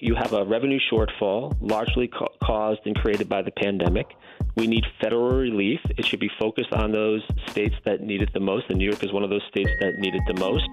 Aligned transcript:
You 0.00 0.16
have 0.16 0.32
a 0.32 0.44
revenue 0.44 0.80
shortfall, 0.90 1.56
largely 1.60 2.08
ca- 2.08 2.26
caused 2.42 2.80
and 2.84 2.96
created 2.96 3.28
by 3.28 3.42
the 3.42 3.52
pandemic. 3.52 4.06
We 4.56 4.66
need 4.66 4.84
federal 5.00 5.30
relief. 5.38 5.78
It 5.96 6.04
should 6.04 6.18
be 6.18 6.30
focused 6.36 6.72
on 6.72 6.90
those 6.90 7.22
states 7.50 7.76
that 7.84 8.00
need 8.00 8.20
it 8.20 8.30
the 8.34 8.40
most, 8.40 8.64
and 8.68 8.78
New 8.78 8.86
York 8.86 9.04
is 9.04 9.12
one 9.12 9.22
of 9.22 9.30
those 9.30 9.44
states 9.48 9.70
that 9.80 9.92
need 9.98 10.14
it 10.16 10.22
the 10.26 10.34
most. 10.40 10.68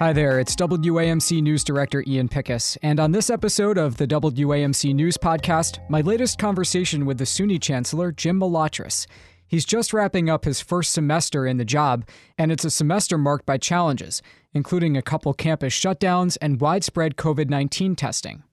Hi 0.00 0.12
there, 0.12 0.40
it's 0.40 0.56
WAMC 0.56 1.42
News 1.42 1.62
Director 1.62 2.02
Ian 2.06 2.28
Pickus, 2.28 2.78
and 2.82 2.98
on 2.98 3.12
this 3.12 3.28
episode 3.28 3.76
of 3.76 3.98
the 3.98 4.06
WAMC 4.06 4.94
News 4.94 5.18
Podcast, 5.18 5.78
my 5.90 6.00
latest 6.00 6.38
conversation 6.38 7.04
with 7.04 7.18
the 7.18 7.24
SUNY 7.24 7.60
Chancellor, 7.60 8.10
Jim 8.10 8.40
Malatras. 8.40 9.06
He's 9.50 9.64
just 9.64 9.92
wrapping 9.92 10.30
up 10.30 10.44
his 10.44 10.60
first 10.60 10.92
semester 10.92 11.44
in 11.44 11.56
the 11.56 11.64
job, 11.64 12.06
and 12.38 12.52
it's 12.52 12.64
a 12.64 12.70
semester 12.70 13.18
marked 13.18 13.44
by 13.44 13.58
challenges, 13.58 14.22
including 14.54 14.96
a 14.96 15.02
couple 15.02 15.34
campus 15.34 15.74
shutdowns 15.74 16.38
and 16.40 16.60
widespread 16.60 17.16
COVID 17.16 17.50
19 17.50 17.96
testing. 17.96 18.44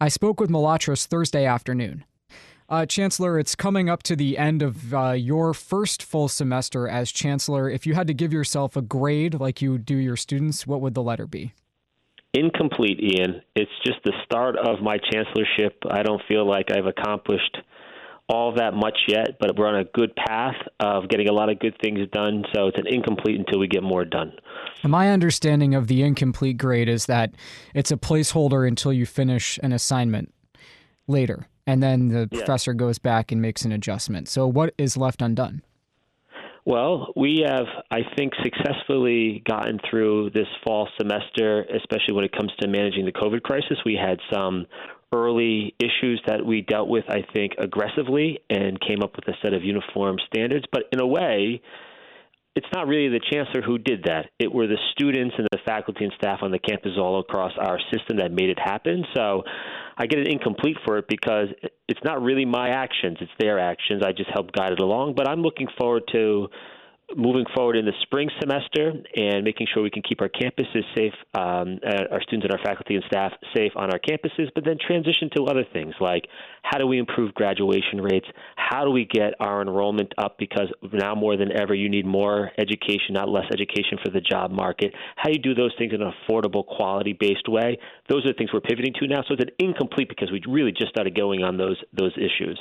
I 0.00 0.06
spoke 0.06 0.38
with 0.38 0.50
Malatras 0.50 1.06
Thursday 1.06 1.44
afternoon. 1.44 2.04
Uh, 2.68 2.86
Chancellor, 2.86 3.36
it's 3.36 3.56
coming 3.56 3.90
up 3.90 4.04
to 4.04 4.14
the 4.14 4.38
end 4.38 4.62
of 4.62 4.94
uh, 4.94 5.10
your 5.10 5.54
first 5.54 6.04
full 6.04 6.28
semester 6.28 6.88
as 6.88 7.10
Chancellor. 7.10 7.68
If 7.68 7.84
you 7.84 7.94
had 7.94 8.06
to 8.06 8.14
give 8.14 8.32
yourself 8.32 8.76
a 8.76 8.82
grade 8.82 9.40
like 9.40 9.60
you 9.60 9.76
do 9.76 9.96
your 9.96 10.16
students, 10.16 10.68
what 10.68 10.80
would 10.80 10.94
the 10.94 11.02
letter 11.02 11.26
be? 11.26 11.52
Incomplete, 12.32 13.00
Ian. 13.02 13.42
It's 13.56 13.72
just 13.84 13.98
the 14.04 14.12
start 14.24 14.56
of 14.56 14.80
my 14.80 14.98
chancellorship. 14.98 15.82
I 15.90 16.04
don't 16.04 16.22
feel 16.28 16.48
like 16.48 16.70
I've 16.70 16.86
accomplished 16.86 17.58
all 18.28 18.54
that 18.54 18.74
much 18.74 18.98
yet, 19.06 19.36
but 19.38 19.56
we're 19.58 19.66
on 19.66 19.76
a 19.76 19.84
good 19.84 20.14
path 20.16 20.56
of 20.80 21.08
getting 21.08 21.28
a 21.28 21.32
lot 21.32 21.50
of 21.50 21.58
good 21.58 21.76
things 21.82 21.98
done. 22.12 22.44
So 22.54 22.68
it's 22.68 22.78
an 22.78 22.86
incomplete 22.86 23.38
until 23.38 23.58
we 23.58 23.68
get 23.68 23.82
more 23.82 24.04
done. 24.04 24.32
My 24.82 25.10
understanding 25.10 25.74
of 25.74 25.88
the 25.88 26.02
incomplete 26.02 26.56
grade 26.56 26.88
is 26.88 27.06
that 27.06 27.34
it's 27.74 27.90
a 27.90 27.96
placeholder 27.96 28.66
until 28.66 28.92
you 28.92 29.06
finish 29.06 29.58
an 29.62 29.72
assignment 29.72 30.32
later, 31.06 31.48
and 31.66 31.82
then 31.82 32.08
the 32.08 32.28
yeah. 32.30 32.38
professor 32.38 32.72
goes 32.72 32.98
back 32.98 33.30
and 33.30 33.42
makes 33.42 33.64
an 33.64 33.72
adjustment. 33.72 34.28
So 34.28 34.46
what 34.46 34.74
is 34.78 34.96
left 34.96 35.20
undone? 35.20 35.62
Well, 36.66 37.12
we 37.14 37.44
have, 37.46 37.66
I 37.90 38.00
think, 38.16 38.32
successfully 38.42 39.42
gotten 39.46 39.78
through 39.90 40.30
this 40.30 40.46
fall 40.64 40.88
semester, 40.98 41.62
especially 41.64 42.14
when 42.14 42.24
it 42.24 42.32
comes 42.32 42.52
to 42.60 42.68
managing 42.68 43.04
the 43.04 43.12
COVID 43.12 43.42
crisis. 43.42 43.76
We 43.84 44.00
had 44.00 44.18
some 44.32 44.64
early 45.14 45.74
issues 45.78 46.20
that 46.26 46.44
we 46.44 46.62
dealt 46.62 46.88
with, 46.88 47.04
I 47.08 47.22
think, 47.32 47.52
aggressively 47.58 48.40
and 48.50 48.80
came 48.80 49.02
up 49.02 49.16
with 49.16 49.28
a 49.28 49.36
set 49.42 49.54
of 49.54 49.62
uniform 49.62 50.16
standards. 50.26 50.64
But 50.70 50.84
in 50.92 51.00
a 51.00 51.06
way, 51.06 51.62
it's 52.56 52.66
not 52.72 52.86
really 52.86 53.08
the 53.08 53.20
chancellor 53.32 53.62
who 53.62 53.78
did 53.78 54.04
that. 54.04 54.26
It 54.38 54.52
were 54.52 54.66
the 54.66 54.78
students 54.92 55.34
and 55.38 55.48
the 55.50 55.58
faculty 55.64 56.04
and 56.04 56.12
staff 56.16 56.40
on 56.42 56.52
the 56.52 56.58
campus 56.58 56.92
all 56.96 57.18
across 57.20 57.52
our 57.58 57.78
system 57.92 58.18
that 58.18 58.30
made 58.30 58.50
it 58.50 58.58
happen. 58.58 59.04
So 59.14 59.42
I 59.96 60.06
get 60.06 60.20
it 60.20 60.28
incomplete 60.28 60.76
for 60.84 60.98
it 60.98 61.06
because 61.08 61.48
it's 61.88 62.00
not 62.04 62.22
really 62.22 62.44
my 62.44 62.68
actions, 62.68 63.18
it's 63.20 63.32
their 63.38 63.58
actions. 63.58 64.02
I 64.04 64.12
just 64.12 64.30
help 64.32 64.52
guide 64.52 64.72
it 64.72 64.80
along. 64.80 65.14
But 65.16 65.28
I'm 65.28 65.42
looking 65.42 65.68
forward 65.78 66.04
to 66.12 66.48
moving 67.16 67.44
forward 67.54 67.76
in 67.76 67.84
the 67.84 67.92
spring 68.02 68.30
semester 68.40 68.92
and 69.16 69.44
making 69.44 69.66
sure 69.72 69.82
we 69.82 69.90
can 69.90 70.02
keep 70.02 70.20
our 70.20 70.28
campuses 70.28 70.82
safe, 70.96 71.12
um, 71.34 71.78
uh, 71.86 72.10
our 72.10 72.22
students 72.22 72.46
and 72.46 72.52
our 72.52 72.64
faculty 72.64 72.94
and 72.94 73.04
staff 73.06 73.32
safe 73.54 73.72
on 73.76 73.90
our 73.92 73.98
campuses, 73.98 74.48
but 74.54 74.64
then 74.64 74.76
transition 74.84 75.28
to 75.36 75.44
other 75.44 75.64
things 75.72 75.94
like 76.00 76.26
how 76.62 76.78
do 76.78 76.86
we 76.86 76.98
improve 76.98 77.34
graduation 77.34 78.00
rates? 78.00 78.26
How 78.56 78.84
do 78.84 78.90
we 78.90 79.04
get 79.04 79.34
our 79.38 79.60
enrollment 79.60 80.12
up? 80.18 80.38
Because 80.38 80.68
now 80.92 81.14
more 81.14 81.36
than 81.36 81.52
ever, 81.52 81.74
you 81.74 81.88
need 81.88 82.06
more 82.06 82.50
education, 82.58 83.12
not 83.12 83.28
less 83.28 83.46
education 83.52 83.98
for 84.02 84.10
the 84.10 84.20
job 84.20 84.50
market. 84.50 84.94
How 85.16 85.24
do 85.24 85.32
you 85.32 85.42
do 85.42 85.54
those 85.54 85.72
things 85.78 85.92
in 85.92 86.00
an 86.00 86.12
affordable, 86.12 86.66
quality 86.66 87.12
based 87.12 87.48
way? 87.48 87.78
Those 88.08 88.24
are 88.24 88.32
the 88.32 88.38
things 88.38 88.50
we're 88.52 88.60
pivoting 88.60 88.94
to 89.00 89.06
now. 89.06 89.22
So 89.28 89.34
it's 89.34 89.42
an 89.42 89.50
incomplete 89.58 90.08
because 90.08 90.32
we 90.32 90.42
really 90.48 90.72
just 90.72 90.88
started 90.88 91.14
going 91.14 91.42
on 91.44 91.58
those 91.58 91.76
those 91.92 92.12
issues 92.16 92.58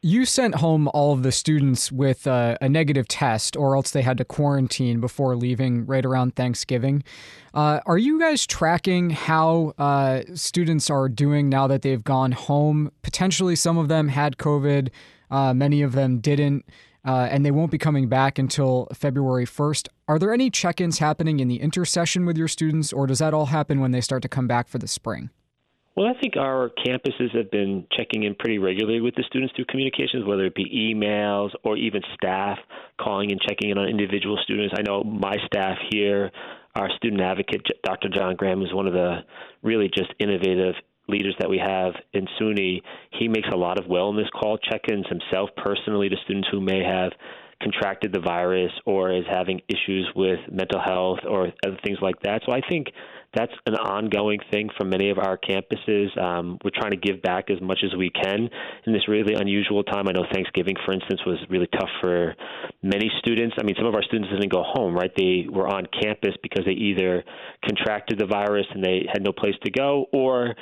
you 0.00 0.24
sent 0.24 0.56
home 0.56 0.88
all 0.94 1.12
of 1.12 1.22
the 1.22 1.32
students 1.32 1.90
with 1.90 2.26
a, 2.26 2.56
a, 2.60 2.68
negative 2.68 3.08
test, 3.08 3.56
or 3.56 3.74
else 3.74 3.90
they 3.90 4.02
had 4.02 4.18
to 4.18 4.24
quarantine 4.24 5.00
before 5.00 5.34
leaving 5.34 5.84
right 5.86 6.04
around 6.04 6.36
Thanksgiving. 6.36 7.02
Uh, 7.52 7.80
are 7.84 7.98
you 7.98 8.20
guys 8.20 8.46
tracking 8.46 9.10
how 9.10 9.74
uh, 9.78 10.22
students 10.34 10.88
are 10.88 11.08
doing 11.08 11.48
now 11.48 11.66
that 11.66 11.82
they've 11.82 12.04
gone 12.04 12.32
home? 12.32 12.92
Potentially, 13.02 13.56
some 13.56 13.76
of 13.76 13.88
them 13.88 14.08
had 14.08 14.36
COVID, 14.36 14.90
uh, 15.30 15.52
many 15.52 15.82
of 15.82 15.92
them 15.92 16.20
didn't. 16.20 16.64
Uh, 17.04 17.28
and 17.30 17.46
they 17.46 17.50
won't 17.50 17.70
be 17.70 17.78
coming 17.78 18.08
back 18.08 18.38
until 18.38 18.86
February 18.92 19.46
1st. 19.46 19.88
Are 20.08 20.18
there 20.18 20.32
any 20.32 20.50
check 20.50 20.80
ins 20.80 20.98
happening 20.98 21.40
in 21.40 21.48
the 21.48 21.60
intersession 21.60 22.26
with 22.26 22.36
your 22.36 22.48
students, 22.48 22.92
or 22.92 23.06
does 23.06 23.20
that 23.20 23.32
all 23.32 23.46
happen 23.46 23.80
when 23.80 23.92
they 23.92 24.00
start 24.00 24.20
to 24.22 24.28
come 24.28 24.46
back 24.46 24.68
for 24.68 24.78
the 24.78 24.88
spring? 24.88 25.30
Well, 25.98 26.06
I 26.06 26.20
think 26.20 26.36
our 26.36 26.70
campuses 26.86 27.36
have 27.36 27.50
been 27.50 27.84
checking 27.90 28.22
in 28.22 28.36
pretty 28.36 28.58
regularly 28.58 29.00
with 29.00 29.16
the 29.16 29.24
students 29.26 29.52
through 29.56 29.64
communications, 29.64 30.24
whether 30.24 30.44
it 30.44 30.54
be 30.54 30.94
emails 30.94 31.50
or 31.64 31.76
even 31.76 32.02
staff 32.14 32.56
calling 33.00 33.32
and 33.32 33.40
checking 33.40 33.70
in 33.70 33.78
on 33.78 33.88
individual 33.88 34.38
students. 34.44 34.72
I 34.78 34.82
know 34.82 35.02
my 35.02 35.34
staff 35.46 35.76
here, 35.90 36.30
our 36.76 36.88
student 36.98 37.20
advocate, 37.20 37.66
Dr. 37.82 38.10
John 38.10 38.36
Graham, 38.36 38.62
is 38.62 38.72
one 38.72 38.86
of 38.86 38.92
the 38.92 39.22
really 39.64 39.90
just 39.92 40.14
innovative 40.20 40.76
leaders 41.08 41.34
that 41.40 41.50
we 41.50 41.58
have 41.58 41.94
in 42.12 42.28
SUNY. 42.40 42.80
He 43.18 43.26
makes 43.26 43.48
a 43.52 43.56
lot 43.56 43.76
of 43.76 43.86
wellness 43.86 44.30
call 44.30 44.56
check 44.70 44.82
ins 44.88 45.06
himself 45.08 45.50
personally 45.56 46.08
to 46.08 46.16
students 46.22 46.46
who 46.52 46.60
may 46.60 46.80
have 46.84 47.10
contracted 47.60 48.12
the 48.12 48.20
virus 48.20 48.70
or 48.86 49.12
is 49.12 49.24
having 49.28 49.60
issues 49.68 50.08
with 50.14 50.38
mental 50.48 50.80
health 50.80 51.18
or 51.28 51.48
other 51.66 51.78
things 51.84 51.98
like 52.00 52.20
that. 52.22 52.42
So 52.46 52.52
I 52.52 52.60
think 52.68 52.86
that's 53.34 53.52
an 53.66 53.74
ongoing 53.74 54.38
thing 54.50 54.70
for 54.76 54.84
many 54.84 55.10
of 55.10 55.18
our 55.18 55.38
campuses. 55.38 56.16
Um, 56.20 56.58
we're 56.64 56.70
trying 56.74 56.92
to 56.92 56.96
give 56.96 57.20
back 57.20 57.50
as 57.50 57.60
much 57.60 57.78
as 57.84 57.94
we 57.96 58.10
can 58.10 58.48
in 58.86 58.92
this 58.92 59.06
really 59.06 59.34
unusual 59.34 59.82
time. 59.84 60.08
I 60.08 60.12
know 60.12 60.24
Thanksgiving, 60.32 60.76
for 60.84 60.92
instance, 60.92 61.20
was 61.26 61.38
really 61.50 61.66
tough 61.66 61.90
for 62.00 62.34
many 62.82 63.10
students. 63.18 63.56
I 63.60 63.64
mean, 63.64 63.74
some 63.76 63.86
of 63.86 63.94
our 63.94 64.02
students 64.02 64.30
didn't 64.30 64.50
go 64.50 64.62
home, 64.64 64.94
right? 64.94 65.10
They 65.16 65.46
were 65.50 65.68
on 65.68 65.86
campus 66.02 66.34
because 66.42 66.64
they 66.64 66.72
either 66.72 67.22
contracted 67.64 68.18
the 68.18 68.26
virus 68.26 68.66
and 68.74 68.82
they 68.82 69.06
had 69.12 69.22
no 69.22 69.32
place 69.32 69.54
to 69.64 69.70
go, 69.70 70.06
or 70.12 70.54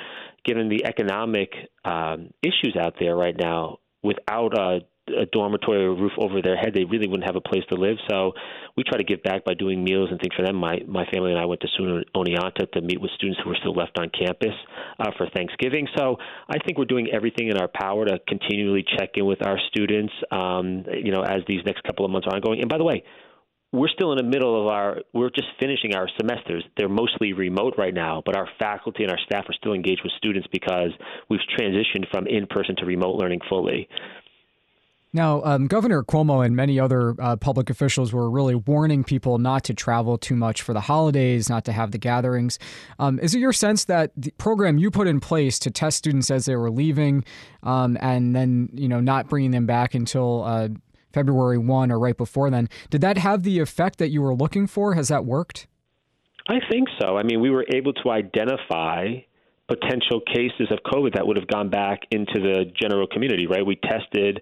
given 0.43 0.69
the 0.69 0.85
economic 0.85 1.51
um, 1.85 2.31
issues 2.43 2.75
out 2.79 2.95
there 2.99 3.15
right 3.15 3.35
now, 3.37 3.77
without 4.03 4.57
a 4.57 4.79
a 5.09 5.25
dormitory 5.25 5.83
or 5.83 5.89
a 5.89 5.95
roof 5.95 6.13
over 6.17 6.41
their 6.41 6.57
head, 6.57 6.73
they 6.73 6.85
really 6.85 7.07
wouldn't 7.07 7.25
have 7.25 7.35
a 7.35 7.41
place 7.41 7.63
to 7.69 7.75
live. 7.75 7.97
So 8.09 8.33
we 8.75 8.83
try 8.83 8.97
to 8.97 9.03
give 9.03 9.23
back 9.23 9.43
by 9.45 9.53
doing 9.53 9.83
meals 9.83 10.09
and 10.11 10.19
things 10.19 10.33
for 10.35 10.45
them. 10.45 10.55
My 10.55 10.79
my 10.87 11.05
family 11.13 11.31
and 11.31 11.39
I 11.39 11.45
went 11.45 11.61
to 11.61 11.67
SUNY 11.79 12.03
Oneonta 12.15 12.71
to 12.71 12.81
meet 12.81 12.99
with 12.99 13.11
students 13.11 13.39
who 13.43 13.49
were 13.49 13.57
still 13.59 13.73
left 13.73 13.97
on 13.99 14.09
campus 14.09 14.53
uh, 14.99 15.11
for 15.17 15.29
Thanksgiving. 15.35 15.87
So 15.97 16.17
I 16.49 16.57
think 16.65 16.77
we're 16.77 16.85
doing 16.85 17.09
everything 17.11 17.49
in 17.49 17.57
our 17.57 17.69
power 17.69 18.05
to 18.05 18.19
continually 18.27 18.85
check 18.97 19.11
in 19.15 19.25
with 19.25 19.45
our 19.45 19.57
students. 19.69 20.13
Um, 20.31 20.85
you 21.03 21.11
know, 21.11 21.21
as 21.21 21.41
these 21.47 21.61
next 21.65 21.83
couple 21.83 22.05
of 22.05 22.11
months 22.11 22.27
are 22.27 22.35
ongoing. 22.35 22.59
And 22.59 22.69
by 22.69 22.77
the 22.77 22.83
way, 22.83 23.03
we're 23.71 23.89
still 23.89 24.11
in 24.13 24.17
the 24.17 24.23
middle 24.23 24.59
of 24.59 24.67
our 24.67 24.99
we're 25.13 25.29
just 25.29 25.47
finishing 25.59 25.93
our 25.93 26.07
semesters 26.17 26.63
they're 26.77 26.87
mostly 26.87 27.33
remote 27.33 27.73
right 27.77 27.93
now 27.93 28.21
but 28.25 28.35
our 28.35 28.47
faculty 28.59 29.03
and 29.03 29.11
our 29.11 29.19
staff 29.25 29.43
are 29.49 29.53
still 29.53 29.73
engaged 29.73 30.01
with 30.03 30.13
students 30.17 30.47
because 30.51 30.91
we've 31.29 31.41
transitioned 31.59 32.09
from 32.09 32.27
in 32.27 32.47
person 32.47 32.75
to 32.77 32.85
remote 32.85 33.15
learning 33.15 33.39
fully 33.49 33.87
now, 35.17 35.41
um, 35.43 35.65
Governor 35.65 36.03
Cuomo 36.03 36.45
and 36.45 36.55
many 36.55 36.79
other 36.79 37.15
uh, 37.19 37.35
public 37.35 37.69
officials 37.71 38.13
were 38.13 38.29
really 38.29 38.53
warning 38.53 39.03
people 39.03 39.39
not 39.39 39.63
to 39.65 39.73
travel 39.73 40.17
too 40.17 40.35
much 40.35 40.61
for 40.61 40.73
the 40.73 40.79
holidays, 40.79 41.49
not 41.49 41.65
to 41.65 41.71
have 41.71 41.91
the 41.91 41.97
gatherings. 41.97 42.59
Um, 42.99 43.19
is 43.19 43.33
it 43.33 43.39
your 43.39 43.51
sense 43.51 43.85
that 43.85 44.11
the 44.15 44.31
program 44.37 44.77
you 44.77 44.91
put 44.91 45.07
in 45.07 45.19
place 45.19 45.57
to 45.59 45.71
test 45.71 45.97
students 45.97 46.29
as 46.29 46.45
they 46.45 46.55
were 46.55 46.69
leaving, 46.69 47.25
um, 47.63 47.97
and 47.99 48.35
then 48.35 48.69
you 48.73 48.87
know 48.87 49.01
not 49.01 49.27
bringing 49.27 49.51
them 49.51 49.65
back 49.65 49.95
until 49.95 50.43
uh, 50.43 50.69
February 51.13 51.57
one 51.57 51.91
or 51.91 51.97
right 51.99 52.15
before 52.15 52.49
then, 52.51 52.69
did 52.91 53.01
that 53.01 53.17
have 53.17 53.41
the 53.41 53.59
effect 53.59 53.97
that 53.97 54.09
you 54.09 54.21
were 54.21 54.35
looking 54.35 54.67
for? 54.67 54.93
Has 54.93 55.07
that 55.07 55.25
worked? 55.25 55.67
I 56.47 56.59
think 56.69 56.87
so. 57.01 57.17
I 57.17 57.23
mean, 57.23 57.41
we 57.41 57.49
were 57.49 57.65
able 57.73 57.93
to 57.93 58.11
identify 58.11 59.15
potential 59.67 60.21
cases 60.21 60.71
of 60.71 60.79
COVID 60.85 61.15
that 61.15 61.25
would 61.27 61.37
have 61.37 61.47
gone 61.47 61.69
back 61.69 62.03
into 62.11 62.35
the 62.35 62.71
general 62.79 63.07
community. 63.07 63.47
Right? 63.47 63.65
We 63.65 63.77
tested 63.77 64.41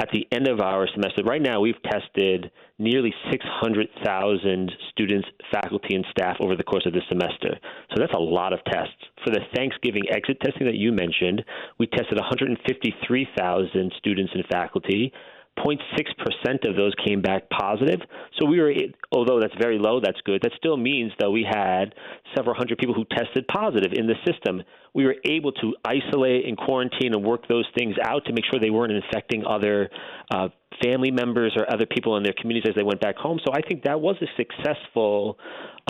at 0.00 0.08
the 0.12 0.26
end 0.32 0.48
of 0.48 0.60
our 0.60 0.88
semester, 0.94 1.22
right 1.24 1.42
now 1.42 1.60
we've 1.60 1.80
tested 1.82 2.50
nearly 2.78 3.12
600,000 3.30 4.72
students, 4.90 5.28
faculty, 5.52 5.94
and 5.94 6.06
staff 6.10 6.38
over 6.40 6.56
the 6.56 6.62
course 6.62 6.86
of 6.86 6.94
this 6.94 7.02
semester. 7.08 7.58
So 7.90 7.96
that's 7.98 8.14
a 8.14 8.18
lot 8.18 8.54
of 8.54 8.60
tests. 8.64 8.96
For 9.22 9.30
the 9.30 9.40
Thanksgiving 9.54 10.04
exit 10.10 10.40
testing 10.40 10.66
that 10.66 10.76
you 10.76 10.90
mentioned, 10.90 11.44
we 11.78 11.86
tested 11.86 12.16
153,000 12.16 13.92
students 13.98 14.32
and 14.34 14.44
faculty. 14.50 15.12
0.6% 15.58 16.68
of 16.68 16.76
those 16.76 16.94
came 17.06 17.20
back 17.20 17.50
positive. 17.50 18.00
So 18.38 18.46
we 18.46 18.58
were, 18.58 18.72
although 19.12 19.38
that's 19.38 19.54
very 19.60 19.78
low, 19.78 20.00
that's 20.00 20.20
good. 20.24 20.40
That 20.42 20.52
still 20.56 20.78
means 20.78 21.12
that 21.18 21.30
we 21.30 21.46
had 21.46 21.94
several 22.34 22.54
hundred 22.54 22.78
people 22.78 22.94
who 22.94 23.04
tested 23.04 23.46
positive 23.48 23.92
in 23.92 24.06
the 24.06 24.14
system. 24.26 24.62
We 24.94 25.04
were 25.04 25.16
able 25.24 25.52
to 25.52 25.74
isolate 25.84 26.46
and 26.46 26.56
quarantine 26.56 27.14
and 27.14 27.24
work 27.24 27.46
those 27.48 27.66
things 27.76 27.96
out 28.02 28.24
to 28.26 28.32
make 28.32 28.44
sure 28.50 28.60
they 28.60 28.70
weren't 28.70 28.92
infecting 28.92 29.44
other 29.46 29.90
uh, 30.32 30.48
family 30.82 31.10
members 31.10 31.52
or 31.56 31.70
other 31.72 31.86
people 31.86 32.16
in 32.16 32.22
their 32.22 32.34
communities 32.40 32.68
as 32.68 32.74
they 32.74 32.82
went 32.82 33.00
back 33.00 33.16
home. 33.16 33.40
So 33.44 33.52
I 33.52 33.60
think 33.60 33.82
that 33.84 34.00
was 34.00 34.16
a 34.22 34.26
successful 34.36 35.38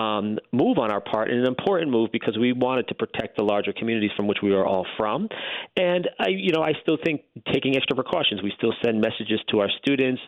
um, 0.00 0.38
move 0.52 0.78
on 0.78 0.90
our 0.90 1.00
part 1.00 1.30
and 1.30 1.40
an 1.40 1.46
important 1.46 1.90
move 1.90 2.10
because 2.12 2.36
we 2.38 2.52
wanted 2.52 2.88
to 2.88 2.94
protect 2.94 3.36
the 3.36 3.44
larger 3.44 3.72
communities 3.72 4.10
from 4.16 4.26
which 4.26 4.38
we 4.42 4.52
are 4.52 4.66
all 4.66 4.86
from. 4.96 5.28
And 5.76 6.08
I, 6.18 6.28
you 6.30 6.52
know, 6.52 6.62
I 6.62 6.72
still 6.82 6.96
think 7.04 7.22
taking 7.52 7.76
extra 7.76 7.94
precautions. 7.94 8.42
We 8.42 8.52
still 8.56 8.72
send 8.84 9.00
messages 9.00 9.40
to 9.50 9.60
our 9.60 9.68
students 9.82 10.20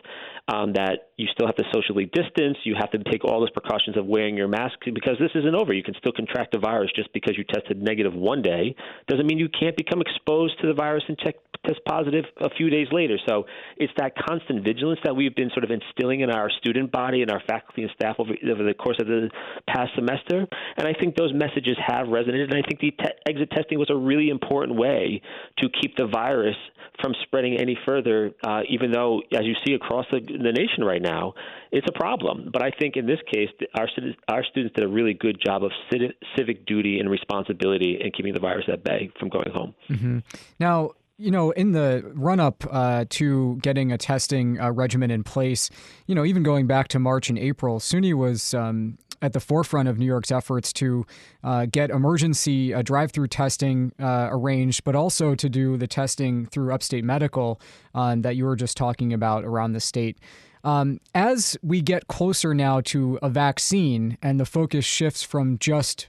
um, 0.47 0.73
that 0.73 1.09
you 1.17 1.27
still 1.33 1.45
have 1.45 1.55
to 1.55 1.63
socially 1.73 2.05
distance. 2.05 2.57
You 2.63 2.75
have 2.79 2.91
to 2.91 2.97
take 3.11 3.23
all 3.23 3.39
those 3.39 3.51
precautions 3.51 3.97
of 3.97 4.05
wearing 4.05 4.35
your 4.35 4.47
mask 4.47 4.79
because 4.93 5.17
this 5.19 5.31
isn't 5.35 5.55
over. 5.55 5.73
You 5.73 5.83
can 5.83 5.93
still 5.95 6.11
contract 6.11 6.53
the 6.53 6.59
virus 6.59 6.91
just 6.95 7.11
because 7.13 7.37
you 7.37 7.43
tested 7.43 7.81
negative 7.81 8.13
one 8.13 8.41
day. 8.41 8.75
Doesn't 9.07 9.27
mean 9.27 9.37
you 9.37 9.49
can't 9.49 9.75
become 9.77 10.01
exposed 10.01 10.59
to 10.61 10.67
the 10.67 10.73
virus 10.73 11.03
and 11.07 11.17
check, 11.19 11.35
test 11.65 11.79
positive 11.87 12.25
a 12.41 12.49
few 12.57 12.69
days 12.69 12.87
later. 12.91 13.17
So 13.27 13.45
it's 13.77 13.93
that 13.97 14.13
constant 14.15 14.63
vigilance 14.63 14.99
that 15.03 15.15
we've 15.15 15.35
been 15.35 15.49
sort 15.51 15.63
of 15.63 15.71
instilling 15.71 16.21
in 16.21 16.31
our 16.31 16.49
student 16.49 16.91
body 16.91 17.21
and 17.21 17.29
our 17.29 17.41
faculty 17.47 17.83
and 17.83 17.91
staff 17.95 18.15
over, 18.19 18.33
over 18.51 18.63
the 18.63 18.73
course 18.73 18.97
of 18.99 19.07
the 19.07 19.29
past 19.67 19.91
semester. 19.95 20.47
And 20.77 20.87
I 20.87 20.93
think 20.99 21.15
those 21.15 21.33
messages 21.33 21.77
have 21.85 22.07
resonated. 22.07 22.51
And 22.51 22.55
I 22.55 22.63
think 22.67 22.79
the 22.79 22.91
te- 22.91 23.19
exit 23.29 23.51
testing 23.51 23.77
was 23.77 23.89
a 23.91 23.95
really 23.95 24.29
important 24.29 24.77
way 24.77 25.21
to 25.59 25.69
keep 25.81 25.95
the 25.95 26.07
virus 26.07 26.55
from 27.01 27.13
spreading 27.23 27.57
any 27.59 27.77
further, 27.85 28.31
uh, 28.45 28.61
even 28.69 28.91
though, 28.91 29.21
as 29.33 29.43
you 29.43 29.53
see 29.65 29.73
across 29.73 30.05
the, 30.11 30.19
the 30.19 30.51
nation 30.51 30.83
right 30.83 31.01
now, 31.03 31.33
it's 31.71 31.85
a 31.87 31.91
problem. 31.91 32.49
But 32.51 32.63
I 32.63 32.71
think 32.71 32.95
in 32.95 33.05
this 33.05 33.19
case, 33.31 33.49
our, 33.77 33.87
our 34.27 34.43
students 34.43 34.75
did 34.75 34.83
a 34.83 34.87
really 34.87 35.13
good 35.13 35.39
job 35.45 35.63
of 35.63 35.71
civic 35.91 36.65
duty 36.65 36.99
and 36.99 37.09
responsibility 37.09 37.99
in 38.03 38.11
keeping 38.11 38.33
the 38.33 38.39
virus 38.39 38.65
at 38.71 38.83
bay 38.83 39.11
from 39.19 39.29
going 39.29 39.51
home. 39.51 39.75
Mm-hmm. 39.89 40.19
Now, 40.59 40.91
you 41.17 41.29
know, 41.29 41.51
in 41.51 41.73
the 41.73 42.11
run 42.15 42.39
up 42.39 42.63
uh, 42.71 43.05
to 43.09 43.57
getting 43.61 43.91
a 43.91 43.97
testing 43.97 44.59
uh, 44.59 44.71
regimen 44.71 45.11
in 45.11 45.23
place, 45.23 45.69
you 46.07 46.15
know, 46.15 46.25
even 46.25 46.41
going 46.41 46.65
back 46.65 46.87
to 46.89 46.99
March 46.99 47.29
and 47.29 47.37
April, 47.37 47.79
SUNY 47.79 48.13
was 48.13 48.53
um, 48.53 48.97
at 49.23 49.31
the 49.31 49.39
forefront 49.39 49.87
of 49.87 49.97
New 49.97 50.05
York's 50.05 50.31
efforts 50.31 50.73
to 50.73 51.05
uh, 51.43 51.65
get 51.71 51.89
emergency 51.91 52.73
uh, 52.73 52.81
drive 52.81 53.11
through 53.11 53.27
testing 53.27 53.93
uh, 53.99 54.27
arranged, 54.29 54.83
but 54.83 54.95
also 54.95 55.33
to 55.33 55.49
do 55.49 55.77
the 55.77 55.87
testing 55.87 56.45
through 56.45 56.73
upstate 56.73 57.05
medical 57.05 57.59
um, 57.95 58.21
that 58.23 58.35
you 58.35 58.43
were 58.43 58.57
just 58.57 58.75
talking 58.75 59.13
about 59.13 59.45
around 59.45 59.71
the 59.71 59.79
state. 59.79 60.17
Um, 60.63 60.99
as 61.13 61.57
we 61.61 61.81
get 61.81 62.07
closer 62.07 62.53
now 62.53 62.81
to 62.81 63.19
a 63.21 63.29
vaccine 63.29 64.17
and 64.21 64.39
the 64.39 64.45
focus 64.45 64.85
shifts 64.85 65.21
from 65.21 65.57
just 65.57 66.07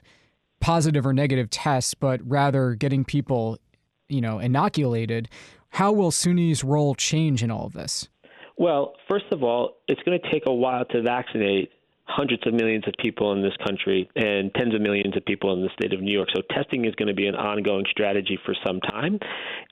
positive 0.61 1.05
or 1.05 1.13
negative 1.13 1.49
tests, 1.49 1.93
but 1.93 2.21
rather 2.23 2.73
getting 2.73 3.03
people, 3.03 3.57
you 4.07 4.21
know, 4.21 4.39
inoculated, 4.39 5.29
how 5.69 5.91
will 5.91 6.11
SUNY's 6.11 6.63
role 6.63 6.95
change 6.95 7.43
in 7.43 7.51
all 7.51 7.65
of 7.65 7.73
this? 7.73 8.07
Well, 8.57 8.93
first 9.09 9.25
of 9.31 9.43
all, 9.43 9.77
it's 9.87 10.01
going 10.03 10.19
to 10.19 10.31
take 10.31 10.43
a 10.47 10.53
while 10.53 10.85
to 10.85 11.01
vaccinate 11.01 11.71
hundreds 12.05 12.45
of 12.45 12.53
millions 12.53 12.87
of 12.87 12.93
people 13.03 13.33
in 13.33 13.41
this 13.41 13.53
country 13.65 14.09
and 14.15 14.53
tens 14.53 14.73
of 14.73 14.79
millions 14.79 15.17
of 15.17 15.25
people 15.25 15.51
in 15.53 15.61
the 15.61 15.69
state 15.77 15.91
of 15.91 16.01
New 16.01 16.13
York. 16.13 16.29
So 16.33 16.41
testing 16.55 16.85
is 16.85 16.93
going 16.95 17.07
to 17.07 17.13
be 17.13 17.27
an 17.27 17.35
ongoing 17.35 17.83
strategy 17.89 18.39
for 18.45 18.55
some 18.65 18.79
time. 18.79 19.19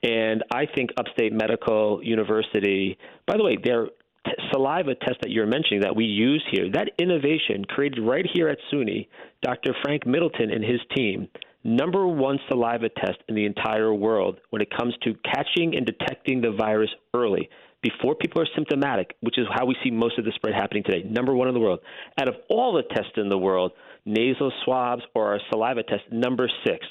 And 0.02 0.42
I 0.52 0.66
think 0.66 0.90
Upstate 0.98 1.32
Medical 1.32 2.00
University, 2.02 2.98
by 3.26 3.36
the 3.36 3.44
way, 3.44 3.56
their 3.62 3.86
t- 4.26 4.32
saliva 4.52 4.94
test 4.94 5.18
that 5.22 5.30
you're 5.30 5.46
mentioning 5.46 5.82
that 5.82 5.96
we 5.96 6.04
use 6.04 6.44
here, 6.50 6.70
that 6.72 6.90
innovation 6.98 7.64
created 7.64 8.00
right 8.00 8.26
here 8.32 8.48
at 8.48 8.58
SUNY, 8.72 9.08
Dr. 9.42 9.74
Frank 9.82 10.06
Middleton 10.06 10.50
and 10.50 10.64
his 10.64 10.80
team 10.96 11.28
number 11.64 12.06
one 12.06 12.38
saliva 12.48 12.90
test 12.90 13.18
in 13.28 13.34
the 13.34 13.46
entire 13.46 13.92
world 13.92 14.38
when 14.50 14.60
it 14.60 14.68
comes 14.76 14.94
to 15.02 15.14
catching 15.24 15.74
and 15.74 15.86
detecting 15.86 16.40
the 16.40 16.52
virus 16.52 16.90
early 17.14 17.48
before 17.82 18.14
people 18.14 18.40
are 18.40 18.48
symptomatic, 18.54 19.14
which 19.20 19.38
is 19.38 19.46
how 19.52 19.66
we 19.66 19.76
see 19.82 19.90
most 19.90 20.18
of 20.18 20.24
the 20.24 20.32
spread 20.34 20.54
happening 20.54 20.82
today. 20.84 21.06
Number 21.08 21.34
one 21.34 21.48
in 21.48 21.54
the 21.54 21.60
world. 21.60 21.80
Out 22.18 22.28
of 22.28 22.34
all 22.48 22.74
the 22.74 22.82
tests 22.94 23.12
in 23.16 23.28
the 23.28 23.38
world, 23.38 23.72
nasal 24.06 24.52
swabs 24.64 25.02
or 25.14 25.32
our 25.32 25.40
saliva 25.50 25.82
test, 25.82 26.02
number 26.10 26.50
six. 26.66 26.86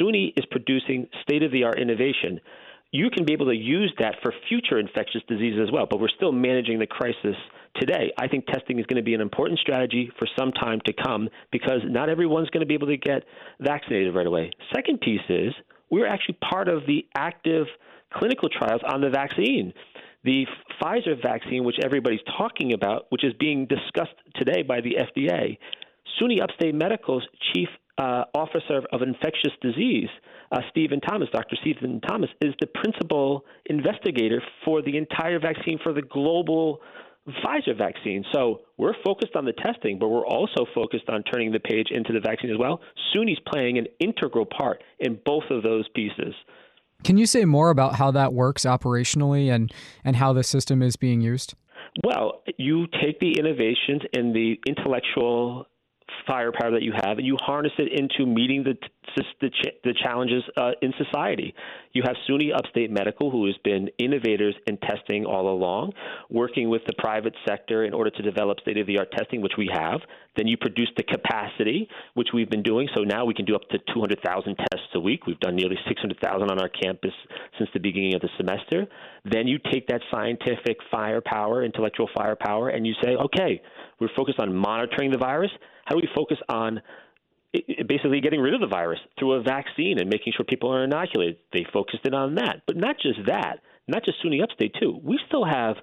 SUNY 0.00 0.32
is 0.36 0.44
producing 0.50 1.08
state 1.22 1.42
of 1.42 1.52
the 1.52 1.64
art 1.64 1.80
innovation. 1.80 2.40
You 2.92 3.10
can 3.10 3.24
be 3.24 3.32
able 3.32 3.46
to 3.46 3.56
use 3.56 3.92
that 3.98 4.16
for 4.22 4.32
future 4.48 4.78
infectious 4.78 5.22
diseases 5.28 5.60
as 5.66 5.72
well, 5.72 5.86
but 5.88 6.00
we're 6.00 6.08
still 6.08 6.32
managing 6.32 6.78
the 6.78 6.86
crisis 6.86 7.36
today. 7.74 8.12
I 8.18 8.28
think 8.28 8.46
testing 8.46 8.78
is 8.78 8.86
going 8.86 8.96
to 8.96 9.02
be 9.02 9.14
an 9.14 9.20
important 9.20 9.58
strategy 9.58 10.10
for 10.18 10.28
some 10.38 10.52
time 10.52 10.80
to 10.86 10.92
come 10.92 11.28
because 11.52 11.80
not 11.84 12.08
everyone's 12.08 12.48
going 12.50 12.60
to 12.60 12.66
be 12.66 12.74
able 12.74 12.86
to 12.86 12.96
get 12.96 13.24
vaccinated 13.60 14.14
right 14.14 14.26
away. 14.26 14.50
Second 14.74 15.00
piece 15.00 15.20
is 15.28 15.52
we're 15.90 16.06
actually 16.06 16.38
part 16.48 16.68
of 16.68 16.86
the 16.86 17.06
active 17.16 17.66
clinical 18.14 18.48
trials 18.48 18.80
on 18.86 19.00
the 19.00 19.10
vaccine. 19.10 19.72
The 20.24 20.46
Pfizer 20.80 21.20
vaccine, 21.22 21.64
which 21.64 21.76
everybody's 21.84 22.20
talking 22.36 22.72
about, 22.72 23.06
which 23.10 23.24
is 23.24 23.32
being 23.38 23.66
discussed 23.66 24.16
today 24.34 24.62
by 24.62 24.80
the 24.80 24.96
FDA, 24.96 25.58
SUNY 26.20 26.42
Upstate 26.42 26.74
Medical's 26.74 27.24
chief 27.52 27.68
uh, 27.98 28.24
officer 28.34 28.82
of 28.92 29.02
infectious 29.02 29.52
disease, 29.62 30.08
uh, 30.52 30.60
Stephen 30.70 31.00
Thomas, 31.00 31.28
Dr. 31.32 31.56
Stephen 31.60 32.00
Thomas, 32.00 32.30
is 32.40 32.54
the 32.60 32.66
principal 32.66 33.44
investigator 33.66 34.42
for 34.64 34.82
the 34.82 34.96
entire 34.96 35.38
vaccine 35.40 35.78
for 35.82 35.92
the 35.92 36.02
global 36.02 36.80
Pfizer 37.28 37.76
vaccine. 37.76 38.24
So 38.32 38.60
we're 38.76 38.94
focused 39.04 39.34
on 39.34 39.44
the 39.44 39.52
testing, 39.52 39.98
but 39.98 40.08
we're 40.08 40.26
also 40.26 40.64
focused 40.74 41.08
on 41.08 41.24
turning 41.24 41.50
the 41.50 41.58
page 41.58 41.88
into 41.90 42.12
the 42.12 42.20
vaccine 42.20 42.50
as 42.50 42.58
well. 42.58 42.80
SUNY's 43.12 43.38
playing 43.52 43.78
an 43.78 43.86
integral 43.98 44.46
part 44.46 44.82
in 45.00 45.18
both 45.24 45.44
of 45.50 45.62
those 45.62 45.88
pieces. 45.94 46.34
Can 47.02 47.18
you 47.18 47.26
say 47.26 47.44
more 47.44 47.70
about 47.70 47.96
how 47.96 48.10
that 48.12 48.32
works 48.32 48.62
operationally 48.62 49.52
and, 49.52 49.72
and 50.04 50.16
how 50.16 50.32
the 50.32 50.44
system 50.44 50.82
is 50.82 50.96
being 50.96 51.20
used? 51.20 51.54
Well, 52.04 52.42
you 52.58 52.86
take 53.02 53.20
the 53.20 53.38
innovations 53.38 54.02
and 54.14 54.34
the 54.34 54.60
intellectual 54.66 55.66
firepower 56.26 56.70
that 56.72 56.82
you 56.82 56.92
have, 56.92 57.18
and 57.18 57.26
you 57.26 57.36
harness 57.40 57.72
it 57.78 57.92
into 57.92 58.26
meeting 58.26 58.64
the 58.64 58.74
the, 59.40 59.50
the 59.84 59.94
challenges 60.02 60.42
uh, 60.56 60.72
in 60.82 60.92
society. 60.98 61.54
You 61.92 62.02
have 62.04 62.16
SUNY 62.28 62.54
Upstate 62.54 62.90
Medical, 62.90 63.30
who 63.30 63.46
has 63.46 63.54
been 63.64 63.88
innovators 63.98 64.54
in 64.66 64.76
testing 64.78 65.24
all 65.24 65.48
along, 65.48 65.92
working 66.28 66.68
with 66.68 66.82
the 66.86 66.92
private 66.98 67.34
sector 67.48 67.84
in 67.84 67.94
order 67.94 68.10
to 68.10 68.22
develop 68.22 68.60
state 68.60 68.76
of 68.76 68.86
the 68.86 68.98
art 68.98 69.10
testing, 69.12 69.40
which 69.40 69.54
we 69.56 69.70
have. 69.72 70.00
Then 70.36 70.46
you 70.46 70.56
produce 70.58 70.90
the 70.96 71.02
capacity, 71.02 71.88
which 72.14 72.28
we've 72.34 72.50
been 72.50 72.62
doing. 72.62 72.88
So 72.94 73.02
now 73.02 73.24
we 73.24 73.32
can 73.32 73.46
do 73.46 73.54
up 73.54 73.66
to 73.70 73.78
200,000 73.94 74.56
tests 74.56 74.88
a 74.94 75.00
week. 75.00 75.26
We've 75.26 75.40
done 75.40 75.56
nearly 75.56 75.76
600,000 75.88 76.50
on 76.50 76.60
our 76.60 76.68
campus 76.68 77.12
since 77.56 77.70
the 77.72 77.80
beginning 77.80 78.14
of 78.14 78.20
the 78.20 78.28
semester. 78.36 78.86
Then 79.24 79.46
you 79.46 79.58
take 79.72 79.86
that 79.88 80.02
scientific 80.10 80.76
firepower, 80.90 81.64
intellectual 81.64 82.08
firepower, 82.14 82.68
and 82.68 82.86
you 82.86 82.92
say, 83.02 83.16
okay, 83.16 83.62
we're 83.98 84.14
focused 84.14 84.40
on 84.40 84.54
monitoring 84.54 85.10
the 85.10 85.18
virus. 85.18 85.50
How 85.86 85.94
do 85.94 86.00
we 86.02 86.08
focus 86.14 86.38
on 86.48 86.82
basically 87.88 88.20
getting 88.20 88.40
rid 88.40 88.54
of 88.54 88.60
the 88.60 88.66
virus 88.66 88.98
through 89.18 89.34
a 89.34 89.42
vaccine 89.42 89.98
and 90.00 90.10
making 90.10 90.32
sure 90.36 90.44
people 90.44 90.74
are 90.74 90.84
inoculated? 90.84 91.36
They 91.52 91.64
focused 91.72 92.04
in 92.04 92.12
on 92.12 92.34
that. 92.34 92.62
But 92.66 92.76
not 92.76 92.96
just 93.00 93.20
that, 93.26 93.60
not 93.86 94.04
just 94.04 94.18
SUNY 94.22 94.42
Upstate, 94.42 94.74
too. 94.80 95.00
We 95.02 95.18
still 95.28 95.44
have 95.44 95.76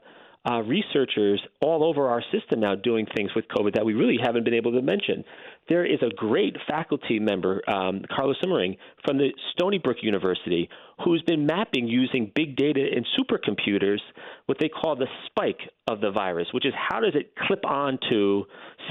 uh, 0.50 0.62
researchers 0.62 1.42
all 1.62 1.84
over 1.84 2.08
our 2.08 2.22
system 2.32 2.60
now 2.60 2.76
doing 2.76 3.06
things 3.16 3.32
with 3.36 3.46
COVID 3.48 3.76
that 3.76 3.86
we 3.86 3.94
really 3.94 4.18
haven't 4.22 4.44
been 4.44 4.54
able 4.54 4.74
to 4.74 4.82
mention. 4.82 5.24
There 5.70 5.86
is 5.86 6.00
a 6.02 6.14
great 6.14 6.58
faculty 6.68 7.20
member, 7.20 7.62
um, 7.70 8.02
Carlos 8.14 8.36
Simmerling, 8.44 8.78
from 9.06 9.18
the 9.18 9.30
Stony 9.54 9.78
Brook 9.78 9.98
University, 10.02 10.70
who's 11.04 11.22
been 11.22 11.46
mapping 11.46 11.88
using 11.88 12.32
big 12.36 12.58
data 12.58 12.86
and 12.94 13.06
supercomputers 13.18 14.00
what 14.48 14.58
they 14.60 14.68
call 14.68 14.98
the 14.98 15.08
spike 15.28 15.60
of 15.88 16.02
the 16.02 16.12
virus, 16.12 16.48
which 16.54 16.66
is 16.66 16.74
how 16.78 17.00
does 17.00 17.14
it 17.16 17.34
clip 17.48 17.66
onto 17.66 18.44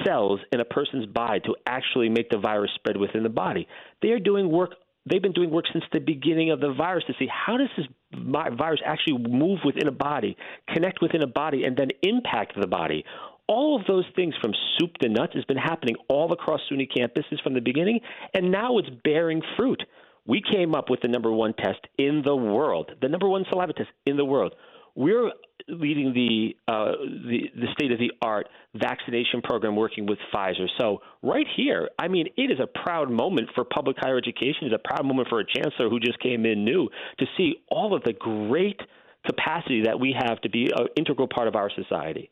cells 0.06 0.40
in 0.52 0.60
a 0.60 0.64
person's 0.64 1.06
body 1.06 1.40
to 1.40 1.54
actually 1.66 2.08
make 2.08 2.30
the 2.30 2.38
virus 2.38 2.70
spread 2.74 2.96
within 2.96 3.22
the 3.22 3.28
body. 3.28 3.68
They 4.00 4.08
are 4.08 4.18
doing 4.18 4.50
work 4.50 4.70
they've 5.06 5.22
been 5.22 5.32
doing 5.32 5.50
work 5.50 5.64
since 5.72 5.84
the 5.92 6.00
beginning 6.00 6.50
of 6.50 6.60
the 6.60 6.72
virus 6.72 7.04
to 7.06 7.14
see 7.18 7.26
how 7.26 7.56
does 7.56 7.68
this 7.76 7.86
virus 8.12 8.80
actually 8.84 9.18
move 9.18 9.60
within 9.64 9.88
a 9.88 9.92
body, 9.92 10.36
connect 10.72 11.00
within 11.02 11.22
a 11.22 11.26
body, 11.26 11.64
and 11.64 11.76
then 11.76 11.88
impact 12.02 12.52
the 12.60 12.66
body. 12.66 13.04
All 13.48 13.78
of 13.78 13.86
those 13.86 14.04
things 14.14 14.34
from 14.40 14.52
soup 14.78 14.96
to 14.98 15.08
nuts 15.08 15.34
has 15.34 15.44
been 15.44 15.56
happening 15.56 15.96
all 16.08 16.32
across 16.32 16.60
SUNY 16.70 16.88
campuses 16.96 17.42
from 17.42 17.54
the 17.54 17.60
beginning, 17.60 18.00
and 18.34 18.50
now 18.50 18.78
it's 18.78 18.88
bearing 19.04 19.42
fruit. 19.56 19.82
We 20.26 20.40
came 20.40 20.74
up 20.74 20.88
with 20.88 21.00
the 21.00 21.08
number 21.08 21.32
one 21.32 21.52
test 21.54 21.80
in 21.98 22.22
the 22.24 22.36
world, 22.36 22.92
the 23.00 23.08
number 23.08 23.28
one 23.28 23.44
saliva 23.50 23.72
test 23.72 23.90
in 24.06 24.16
the 24.16 24.24
world. 24.24 24.54
We're 24.94 25.30
leading 25.68 26.12
the, 26.12 26.56
uh, 26.68 26.92
the 27.28 27.50
the 27.54 27.66
state 27.72 27.92
of 27.92 27.98
the 27.98 28.12
art 28.20 28.48
vaccination 28.74 29.42
program 29.42 29.76
working 29.76 30.06
with 30.06 30.18
Pfizer. 30.34 30.66
So 30.78 30.98
right 31.22 31.46
here, 31.56 31.88
I 31.98 32.08
mean, 32.08 32.26
it 32.36 32.50
is 32.50 32.58
a 32.60 32.66
proud 32.66 33.10
moment 33.10 33.50
for 33.54 33.64
public 33.64 33.96
higher 33.98 34.18
education. 34.18 34.62
It's 34.62 34.74
a 34.74 34.88
proud 34.88 35.06
moment 35.06 35.28
for 35.28 35.40
a 35.40 35.44
chancellor 35.44 35.88
who 35.88 36.00
just 36.00 36.18
came 36.20 36.44
in 36.44 36.64
new 36.64 36.88
to 37.18 37.26
see 37.36 37.54
all 37.70 37.94
of 37.94 38.02
the 38.02 38.12
great 38.12 38.80
capacity 39.24 39.82
that 39.84 39.98
we 40.00 40.14
have 40.18 40.40
to 40.40 40.50
be 40.50 40.70
an 40.74 40.88
integral 40.96 41.28
part 41.28 41.48
of 41.48 41.54
our 41.54 41.70
society. 41.70 42.30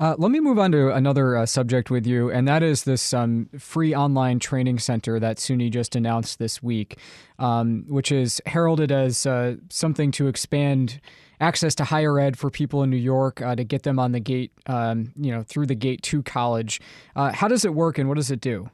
Uh, 0.00 0.14
let 0.16 0.30
me 0.30 0.38
move 0.38 0.60
on 0.60 0.70
to 0.70 0.94
another 0.94 1.36
uh, 1.36 1.44
subject 1.44 1.90
with 1.90 2.06
you, 2.06 2.30
and 2.30 2.46
that 2.46 2.62
is 2.62 2.84
this 2.84 3.12
um, 3.12 3.48
free 3.58 3.92
online 3.92 4.38
training 4.38 4.78
center 4.78 5.18
that 5.18 5.38
SUNY 5.38 5.72
just 5.72 5.96
announced 5.96 6.38
this 6.38 6.62
week, 6.62 6.98
um, 7.40 7.84
which 7.88 8.12
is 8.12 8.40
heralded 8.46 8.92
as 8.92 9.26
uh, 9.26 9.56
something 9.70 10.12
to 10.12 10.28
expand 10.28 11.00
access 11.40 11.74
to 11.76 11.84
higher 11.84 12.18
ed 12.18 12.38
for 12.38 12.50
people 12.50 12.82
in 12.82 12.90
New 12.90 12.96
York 12.96 13.40
uh, 13.40 13.54
to 13.54 13.64
get 13.64 13.82
them 13.82 13.98
on 13.98 14.12
the 14.12 14.20
gate, 14.20 14.52
um, 14.66 15.12
you 15.16 15.30
know, 15.30 15.42
through 15.42 15.66
the 15.66 15.74
gate 15.74 16.02
to 16.02 16.22
college. 16.22 16.80
Uh, 17.16 17.32
how 17.32 17.48
does 17.48 17.64
it 17.64 17.74
work, 17.74 17.98
and 17.98 18.08
what 18.08 18.16
does 18.16 18.30
it 18.30 18.40
do? 18.40 18.70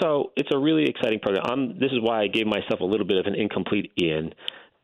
So 0.00 0.32
it's 0.36 0.48
a 0.54 0.58
really 0.58 0.84
exciting 0.84 1.20
program. 1.20 1.44
I'm, 1.46 1.78
this 1.78 1.92
is 1.92 1.98
why 2.00 2.22
I 2.22 2.26
gave 2.28 2.46
myself 2.46 2.80
a 2.80 2.84
little 2.84 3.06
bit 3.06 3.18
of 3.18 3.26
an 3.26 3.34
incomplete 3.34 3.92
in. 3.96 4.32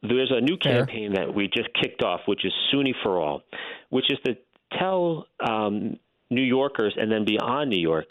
There's 0.03 0.31
a 0.31 0.41
new 0.41 0.57
campaign 0.59 1.13
Fair. 1.15 1.27
that 1.27 1.35
we 1.35 1.49
just 1.49 1.69
kicked 1.81 2.03
off, 2.03 2.21
which 2.27 2.45
is 2.45 2.53
SUNY 2.73 2.93
for 3.03 3.21
All, 3.21 3.43
which 3.91 4.11
is 4.11 4.19
to 4.27 4.37
tell 4.79 5.27
um, 5.47 5.99
New 6.31 6.43
Yorkers 6.43 6.95
and 6.97 7.11
then 7.11 7.25
beyond 7.25 7.71
New 7.71 7.81
York 7.81 8.07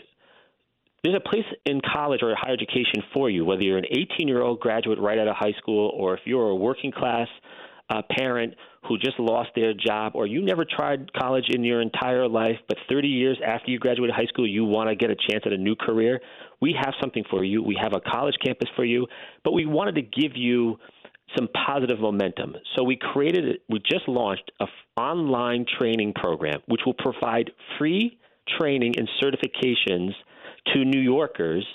there's 1.05 1.21
a 1.23 1.29
place 1.29 1.45
in 1.67 1.81
college 1.93 2.21
or 2.23 2.33
higher 2.35 2.53
education 2.53 3.03
for 3.13 3.29
you, 3.29 3.45
whether 3.45 3.61
you're 3.61 3.77
an 3.77 3.85
18 3.91 4.27
year 4.27 4.41
old 4.41 4.59
graduate 4.59 4.99
right 4.99 5.19
out 5.19 5.27
of 5.27 5.35
high 5.35 5.53
school 5.59 5.91
or 5.95 6.15
if 6.15 6.21
you're 6.25 6.49
a 6.49 6.55
working 6.55 6.91
class 6.91 7.27
uh, 7.89 8.01
parent 8.17 8.55
who 8.87 8.97
just 8.97 9.19
lost 9.19 9.49
their 9.55 9.73
job 9.73 10.13
or 10.15 10.25
you 10.27 10.43
never 10.43 10.65
tried 10.65 11.11
college 11.13 11.45
in 11.49 11.63
your 11.63 11.81
entire 11.81 12.27
life, 12.27 12.57
but 12.67 12.77
30 12.89 13.07
years 13.07 13.39
after 13.45 13.71
you 13.71 13.79
graduated 13.79 14.15
high 14.15 14.25
school, 14.25 14.47
you 14.47 14.65
want 14.65 14.89
to 14.89 14.95
get 14.95 15.09
a 15.09 15.15
chance 15.15 15.43
at 15.45 15.53
a 15.53 15.57
new 15.57 15.75
career, 15.75 16.19
we 16.61 16.75
have 16.79 16.93
something 17.01 17.23
for 17.29 17.43
you. 17.43 17.61
We 17.61 17.77
have 17.81 17.93
a 17.93 17.99
college 17.99 18.35
campus 18.43 18.69
for 18.75 18.85
you, 18.85 19.07
but 19.43 19.53
we 19.53 19.65
wanted 19.65 19.95
to 19.95 20.01
give 20.01 20.35
you 20.35 20.77
some 21.35 21.47
positive 21.65 21.99
momentum. 21.99 22.55
So 22.75 22.83
we 22.83 22.97
created, 22.97 23.59
we 23.69 23.79
just 23.79 24.07
launched 24.07 24.51
a 24.59 24.65
online 24.99 25.65
training 25.79 26.13
program 26.13 26.61
which 26.67 26.81
will 26.85 26.93
provide 26.93 27.51
free 27.77 28.17
training 28.59 28.93
and 28.97 29.09
certifications 29.21 30.11
to 30.73 30.85
New 30.85 31.01
Yorkers 31.01 31.65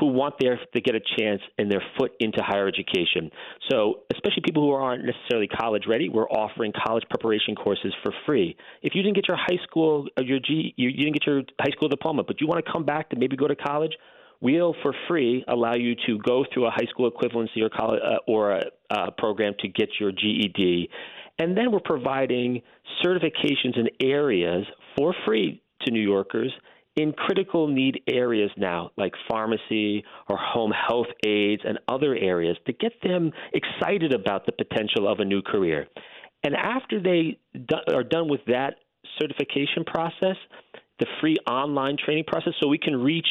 who 0.00 0.06
want 0.06 0.34
their 0.40 0.58
to 0.72 0.80
get 0.80 0.94
a 0.94 1.00
chance 1.18 1.42
and 1.58 1.70
their 1.70 1.82
foot 1.98 2.12
into 2.18 2.42
higher 2.42 2.66
education. 2.66 3.30
So, 3.70 4.00
especially 4.12 4.42
people 4.44 4.62
who 4.62 4.72
aren't 4.72 5.04
necessarily 5.04 5.48
college 5.48 5.84
ready, 5.86 6.08
we're 6.08 6.28
offering 6.28 6.72
college 6.86 7.04
preparation 7.10 7.54
courses 7.54 7.94
for 8.02 8.12
free. 8.24 8.56
If 8.82 8.94
you 8.94 9.02
didn't 9.02 9.16
get 9.16 9.28
your 9.28 9.36
high 9.36 9.62
school 9.64 10.08
uh, 10.18 10.22
your 10.22 10.38
G 10.40 10.74
you, 10.76 10.88
you 10.88 11.04
didn't 11.04 11.14
get 11.14 11.26
your 11.26 11.42
high 11.60 11.72
school 11.72 11.88
diploma, 11.88 12.24
but 12.24 12.40
you 12.40 12.46
want 12.46 12.64
to 12.64 12.72
come 12.72 12.84
back 12.84 13.10
to 13.10 13.16
maybe 13.16 13.36
go 13.36 13.46
to 13.46 13.56
college, 13.56 13.92
we'll 14.40 14.74
for 14.82 14.94
free 15.08 15.44
allow 15.48 15.74
you 15.74 15.94
to 16.06 16.18
go 16.18 16.44
through 16.52 16.66
a 16.66 16.70
high 16.70 16.86
school 16.90 17.10
equivalency 17.10 17.60
or 17.60 17.68
college 17.68 18.00
uh, 18.02 18.16
or 18.26 18.52
a, 18.52 18.62
a 18.90 19.12
program 19.12 19.52
to 19.60 19.68
get 19.68 19.88
your 20.00 20.10
GED. 20.10 20.88
And 21.38 21.56
then 21.56 21.70
we're 21.70 21.80
providing 21.80 22.62
certifications 23.04 23.76
in 23.76 23.88
areas 24.00 24.64
for 24.96 25.14
free 25.26 25.62
to 25.82 25.90
New 25.90 26.00
Yorkers 26.00 26.52
in 26.96 27.12
critical 27.12 27.68
need 27.68 28.02
areas 28.06 28.50
now, 28.56 28.90
like 28.96 29.12
pharmacy 29.28 30.04
or 30.28 30.36
home 30.36 30.72
health 30.72 31.06
aides 31.24 31.62
and 31.64 31.78
other 31.88 32.14
areas, 32.14 32.56
to 32.66 32.72
get 32.72 32.92
them 33.02 33.32
excited 33.54 34.12
about 34.12 34.44
the 34.46 34.52
potential 34.52 35.10
of 35.10 35.20
a 35.20 35.24
new 35.24 35.42
career. 35.42 35.86
And 36.44 36.54
after 36.54 37.00
they 37.00 37.38
do, 37.54 37.76
are 37.94 38.04
done 38.04 38.28
with 38.28 38.40
that 38.46 38.74
certification 39.18 39.84
process, 39.86 40.36
the 40.98 41.06
free 41.20 41.36
online 41.48 41.96
training 42.02 42.24
process, 42.26 42.52
so 42.60 42.68
we 42.68 42.78
can 42.78 42.96
reach. 42.96 43.26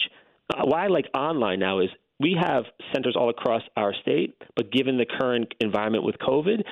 Uh, 0.54 0.64
why 0.66 0.86
I 0.86 0.88
like 0.88 1.06
online 1.16 1.60
now 1.60 1.80
is 1.80 1.90
we 2.20 2.38
have 2.40 2.64
centers 2.94 3.16
all 3.18 3.30
across 3.30 3.62
our 3.76 3.94
state, 4.02 4.36
but 4.56 4.72
given 4.72 4.98
the 4.98 5.06
current 5.06 5.54
environment 5.60 6.04
with 6.04 6.16
COVID, 6.18 6.64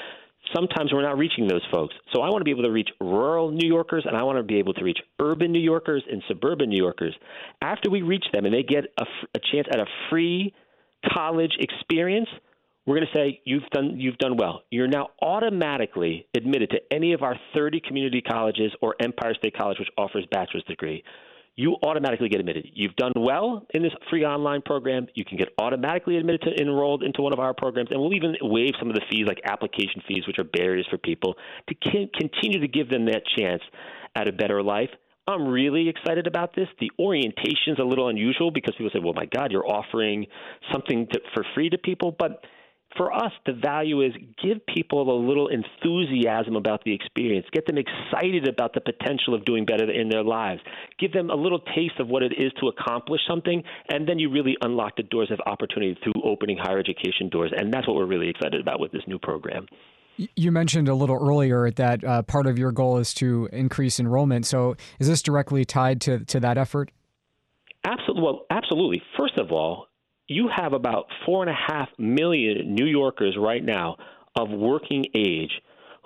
sometimes 0.54 0.92
we're 0.94 1.02
not 1.02 1.18
reaching 1.18 1.48
those 1.48 1.66
folks. 1.72 1.94
So 2.14 2.22
I 2.22 2.30
want 2.30 2.42
to 2.42 2.46
be 2.46 2.52
able 2.52 2.64
to 2.64 2.72
reach 2.72 2.90
rural 3.00 3.52
New 3.52 3.68
Yorkers 3.68 4.06
and 4.08 4.16
I 4.16 4.24
want 4.24 4.38
to 4.38 4.44
be 4.44 4.58
able 4.60 4.74
to 4.74 4.84
reach 4.84 5.00
urban 5.20 5.52
New 5.52 5.60
Yorkers 5.60 6.04
and 6.10 6.24
suburban 6.28 6.70
New 6.70 6.78
Yorkers. 6.78 7.16
After 7.62 7.90
we 7.90 8.02
reach 8.02 8.26
them 8.34 8.46
and 8.46 8.54
they 8.54 8.64
get 8.64 8.86
a, 9.00 9.06
a 9.36 9.40
chance 9.52 9.68
at 9.72 9.80
a 9.80 9.86
free 10.10 10.54
college 11.14 11.54
experience, 11.60 12.28
we're 12.86 12.96
going 12.96 13.08
to 13.14 13.18
say 13.18 13.42
you've 13.46 13.68
done 13.72 14.00
you've 14.00 14.18
done 14.18 14.36
well. 14.38 14.64
You're 14.72 14.88
now 14.88 15.10
automatically 15.22 16.26
admitted 16.36 16.72
to 16.72 16.80
any 16.92 17.14
of 17.14 17.22
our 17.22 17.36
30 17.54 17.82
community 17.82 18.22
colleges 18.22 18.72
or 18.82 18.96
Empire 19.00 19.36
State 19.36 19.56
College 19.56 19.78
which 19.80 19.90
offers 19.98 20.26
bachelor's 20.32 20.64
degree 20.64 21.04
you 21.60 21.76
automatically 21.84 22.30
get 22.30 22.40
admitted. 22.40 22.66
You've 22.74 22.96
done 22.96 23.12
well 23.18 23.68
in 23.74 23.84
this 23.84 23.92
free 24.10 24.24
online 24.24 24.62
program. 24.62 25.08
You 25.14 25.26
can 25.26 25.38
get 25.38 25.50
automatically 25.58 26.16
admitted 26.16 26.42
to 26.44 26.62
enrolled 26.62 27.04
into 27.04 27.22
one 27.22 27.34
of 27.34 27.40
our 27.40 27.54
programs, 27.54 27.90
and 27.92 28.00
we'll 28.00 28.14
even 28.14 28.38
waive 28.42 28.72
some 28.80 28.88
of 28.88 28.96
the 28.96 29.02
fees, 29.12 29.26
like 29.28 29.42
application 29.44 30.02
fees, 30.08 30.24
which 30.26 30.40
are 30.40 30.46
barriers 30.46 30.88
for 30.90 30.98
people, 30.98 31.36
to 31.68 31.76
continue 32.18 32.62
to 32.62 32.68
give 32.70 32.90
them 32.90 33.08
that 33.08 33.24
chance 33.38 33.62
at 34.16 34.30
a 34.30 34.32
better 34.32 34.64
life. 34.64 34.90
I'm 35.28 35.50
really 35.50 35.90
excited 35.90 36.28
about 36.28 36.56
this. 36.56 36.70
The 36.80 36.92
orientation 36.98 37.74
is 37.74 37.80
a 37.80 37.84
little 37.84 38.08
unusual 38.08 38.52
because 38.52 38.74
people 38.78 38.92
say, 38.94 39.00
"Well, 39.00 39.14
my 39.14 39.26
God, 39.26 39.52
you're 39.52 39.70
offering 39.70 40.28
something 40.72 41.08
to, 41.12 41.20
for 41.34 41.44
free 41.54 41.70
to 41.72 41.78
people," 41.78 42.16
but 42.18 42.46
for 42.98 43.14
us, 43.14 43.32
the 43.46 43.54
value 43.54 44.02
is 44.02 44.14
give 44.44 44.66
people 44.66 45.02
a 45.02 45.20
little 45.28 45.48
enthusiasm 45.48 46.56
about 46.56 46.84
the 46.84 46.94
experience, 46.94 47.46
get 47.54 47.66
them 47.68 47.78
excited 47.78 48.48
about 48.48 48.74
the 48.74 48.82
potential 48.82 49.36
of 49.36 49.46
doing 49.46 49.66
better 49.66 49.90
in 49.90 50.10
their 50.10 50.24
lives, 50.24 50.62
give 51.00 51.14
them 51.14 51.30
a 51.30 51.36
little 51.36 51.60
taste 51.60 52.00
of 52.00 52.08
what 52.08 52.24
it 52.24 52.34
is 52.38 52.52
to 52.60 52.68
accomplish 52.68 53.22
something, 53.28 53.64
and 53.90 54.08
then 54.08 54.18
you 54.18 54.32
really 54.32 54.58
unlock 54.62 54.96
the 54.98 55.04
doors 55.04 55.32
of 55.32 55.40
opportunity 55.46 55.98
through 56.04 56.22
opening 56.24 56.58
higher 56.58 56.80
education 56.80 57.30
doors. 57.30 57.52
And 57.56 57.72
that's 57.72 57.88
what 57.88 57.96
we're 57.96 58.08
really 58.08 58.30
excited 58.30 58.60
about 58.60 58.80
with 58.80 58.92
this 58.92 59.04
new 59.08 59.20
program. 59.20 59.68
You 60.36 60.52
mentioned 60.52 60.90
a 60.90 60.96
little 60.96 61.16
earlier 61.16 61.72
that 61.72 62.04
uh, 62.04 62.24
part 62.24 62.48
of 62.48 62.60
your 62.60 62.72
goal 62.72 62.98
is 62.98 63.14
to 63.16 63.48
increase 63.54 64.00
enrollment. 64.00 64.46
So 64.46 64.76
is 65.00 65.08
this 65.08 65.22
directly 65.22 65.64
tied 65.64 66.02
to, 66.02 66.26
to 66.26 66.40
that 66.42 66.58
effort? 66.58 66.92
Absolutely. 67.86 68.24
Well, 68.24 68.46
absolutely. 68.50 69.02
First 69.18 69.38
of 69.38 69.52
all, 69.52 69.89
you 70.30 70.48
have 70.56 70.74
about 70.74 71.08
four 71.26 71.42
and 71.42 71.50
a 71.50 71.74
half 71.74 71.90
million 71.98 72.74
New 72.76 72.86
Yorkers 72.86 73.36
right 73.38 73.64
now 73.64 73.98
of 74.36 74.50
working 74.50 75.06
age 75.16 75.52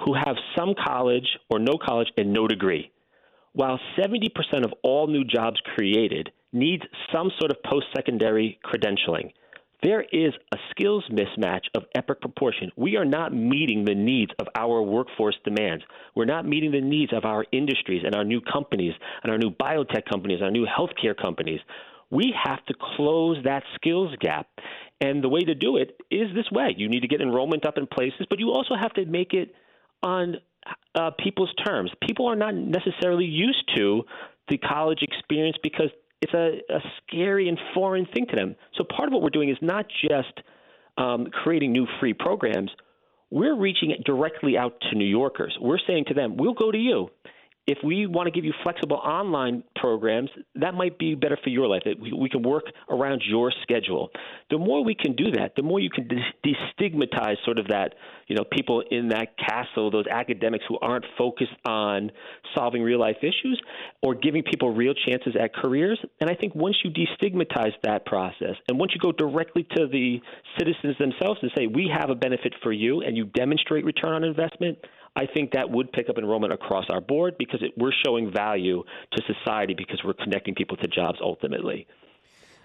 who 0.06 0.14
have 0.14 0.36
some 0.58 0.74
college 0.88 1.28
or 1.50 1.60
no 1.60 1.74
college 1.78 2.08
and 2.18 2.34
no 2.34 2.48
degree. 2.48 2.92
While 3.52 3.80
70% 4.00 4.30
of 4.64 4.74
all 4.82 5.08
new 5.08 5.24
jobs 5.24 5.60
created 5.76 6.32
needs 6.52 6.84
some 7.14 7.32
sort 7.38 7.52
of 7.52 7.62
post 7.64 7.88
secondary 7.96 8.60
credentialing, 8.66 9.34
there 9.84 10.02
is 10.02 10.34
a 10.54 10.58
skills 10.72 11.04
mismatch 11.12 11.66
of 11.76 11.84
epic 11.94 12.22
proportion. 12.22 12.72
We 12.78 12.96
are 12.96 13.06
not 13.06 13.34
meeting 13.34 13.84
the 13.84 13.94
needs 13.94 14.32
of 14.40 14.48
our 14.56 14.82
workforce 14.82 15.36
demands. 15.44 15.84
We're 16.16 16.24
not 16.24 16.48
meeting 16.48 16.72
the 16.72 16.80
needs 16.80 17.12
of 17.12 17.26
our 17.26 17.46
industries 17.52 18.04
and 18.06 18.16
our 18.16 18.24
new 18.24 18.40
companies 18.40 18.94
and 19.22 19.32
our 19.32 19.38
new 19.38 19.52
biotech 19.52 20.06
companies, 20.10 20.42
our 20.42 20.52
new 20.52 20.66
healthcare 20.66 21.16
companies. 21.22 21.60
We 22.14 22.34
have 22.46 22.64
to 22.66 22.76
close 22.96 23.38
that 23.44 23.64
skills 23.76 24.16
gap. 24.20 24.48
And 25.02 25.24
the 25.24 25.30
way 25.30 25.42
to 25.42 25.56
do 25.56 25.78
it 25.78 25.98
is 26.12 26.28
this 26.36 26.46
way. 26.52 26.76
You 26.78 26.88
need 26.88 27.02
to 27.02 27.08
get 27.08 27.22
enrollment 27.22 27.66
up 27.66 27.78
in 27.78 27.88
places, 27.88 28.28
but 28.30 28.40
you 28.40 28.52
also 28.52 28.76
have 28.80 28.94
to 28.94 29.06
make 29.06 29.34
it 29.34 29.54
on 30.04 30.36
uh, 30.94 31.10
people's 31.22 31.52
terms. 31.66 31.92
People 32.06 32.28
are 32.28 32.36
not 32.36 32.54
necessarily 32.54 33.26
used 33.26 33.64
to 33.76 34.04
the 34.48 34.58
college 34.60 35.00
experience 35.02 35.58
because 35.64 35.90
it's 36.22 36.34
a, 36.34 36.60
a, 36.74 36.80
scary 37.02 37.50
and 37.50 37.58
foreign 37.74 38.06
thing 38.14 38.28
to 38.28 38.36
them. 38.36 38.56
So 38.78 38.84
part 38.84 39.10
of 39.10 39.14
what 39.14 39.24
we're 39.24 39.30
doing 39.30 39.50
is 39.50 39.58
not 39.62 39.88
just 39.90 40.42
um, 40.98 41.28
creating 41.44 41.72
new 41.72 41.88
free 42.00 42.14
programs. 42.14 42.70
We're 43.32 43.58
reaching 43.58 43.92
directly 44.06 44.58
out 44.58 44.74
to 44.90 44.98
New 44.98 45.08
Yorkers. 45.08 45.58
We're 45.60 45.80
saying 45.88 46.06
to 46.10 46.14
them, 46.14 46.38
"We'll 46.38 46.54
go 46.54 46.72
to 46.72 46.78
you 46.78 47.10
if 47.66 47.78
we 47.84 48.08
want 48.08 48.28
to 48.28 48.32
give 48.32 48.44
you 48.44 48.54
flexible 48.62 48.98
online 48.98 49.64
programs, 49.78 50.30
that 50.56 50.74
might 50.74 51.00
be 51.00 51.16
better 51.16 51.38
for 51.42 51.50
your 51.50 51.68
life. 51.68 51.84
We 51.86 52.28
can 52.30 52.44
work 52.44 52.66
around 52.90 53.24
your 53.26 53.54
schedule. 53.62 54.10
The 54.50 54.58
more 54.58 54.84
we 54.84 54.96
can 54.96 55.16
do 55.16 55.32
that, 55.32 55.54
the 55.56 55.62
more 55.62 55.80
you 55.80 55.90
can 55.90 56.10
destigmatize 56.46 57.36
sort 57.46 57.60
of 57.60 57.68
that, 57.68 57.96
you 58.28 58.36
know, 58.36 58.44
people 58.44 58.84
in 58.92 59.10
that 59.10 59.38
castle, 59.38 59.92
those 59.92 60.08
academics 60.08 60.66
who 60.68 60.78
aren't 60.82 61.06
focused 61.18 61.54
on 61.66 62.12
solving 62.54 62.82
real 62.82 63.00
life 63.00 63.18
issues 63.22 63.62
or 64.02 64.14
giving 64.14 64.44
people 64.44 64.74
real 64.74 64.94
chances 64.94 65.34
at 65.40 65.56
careers. 65.56 66.00
And 66.20 66.30
I 66.30 66.36
think 66.36 66.54
once 66.56 66.76
you 66.84 66.92
destigmatize 66.92 67.74
that 67.84 68.06
process 68.06 68.56
and 68.68 68.78
once 68.78 68.92
you 68.94 69.00
go 69.00 69.14
directly 69.14 69.66
to 69.78 69.88
the 69.88 70.20
citizens 70.60 70.98
themselves 71.00 71.40
and 71.42 71.52
say, 71.58 71.68
we 71.68 71.90
have 71.98 72.10
a 72.10 72.16
benefit 72.16 72.54
for 72.62 72.74
you 72.74 73.02
and 73.02 73.16
you 73.16 73.26
demonstrate 73.26 73.86
return 73.86 74.12
on 74.12 74.26
investment, 74.26 74.78
I 75.16 75.28
think 75.32 75.52
that 75.52 75.70
would 75.70 75.92
pick 75.92 76.10
up 76.10 76.18
enrollment 76.18 76.54
across 76.54 76.86
our 76.90 77.02
board 77.02 77.36
because 77.38 77.62
it, 77.62 77.72
we're 77.78 77.94
showing 78.06 78.32
value 78.32 78.84
to 79.12 79.22
society 79.32 79.76
because 79.78 80.02
we're 80.04 80.14
connecting 80.14 80.56
people 80.56 80.78
to 80.78 80.88
jobs 80.88 81.20
ultimately. 81.22 81.88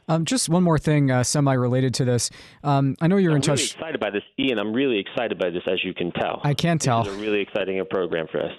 Um, 0.08 0.24
just 0.24 0.48
one 0.48 0.62
more 0.62 0.78
thing, 0.78 1.10
uh, 1.10 1.22
semi-related 1.22 1.92
to 1.94 2.04
this. 2.06 2.30
Um, 2.64 2.96
I 3.00 3.08
know 3.08 3.18
you're 3.18 3.32
I'm 3.32 3.36
in 3.36 3.42
touch. 3.42 3.74
I'm 3.76 3.82
really 3.82 3.92
excited 3.92 4.00
by 4.00 4.10
this, 4.10 4.22
Ian. 4.38 4.58
I'm 4.58 4.72
really 4.72 4.98
excited 4.98 5.38
by 5.38 5.50
this, 5.50 5.62
as 5.70 5.84
you 5.84 5.92
can 5.92 6.10
tell. 6.12 6.40
I 6.44 6.54
can 6.54 6.78
tell. 6.78 7.02
It's 7.02 7.10
a 7.10 7.20
really 7.20 7.42
exciting 7.42 7.84
program 7.90 8.26
for 8.32 8.42
us. 8.42 8.52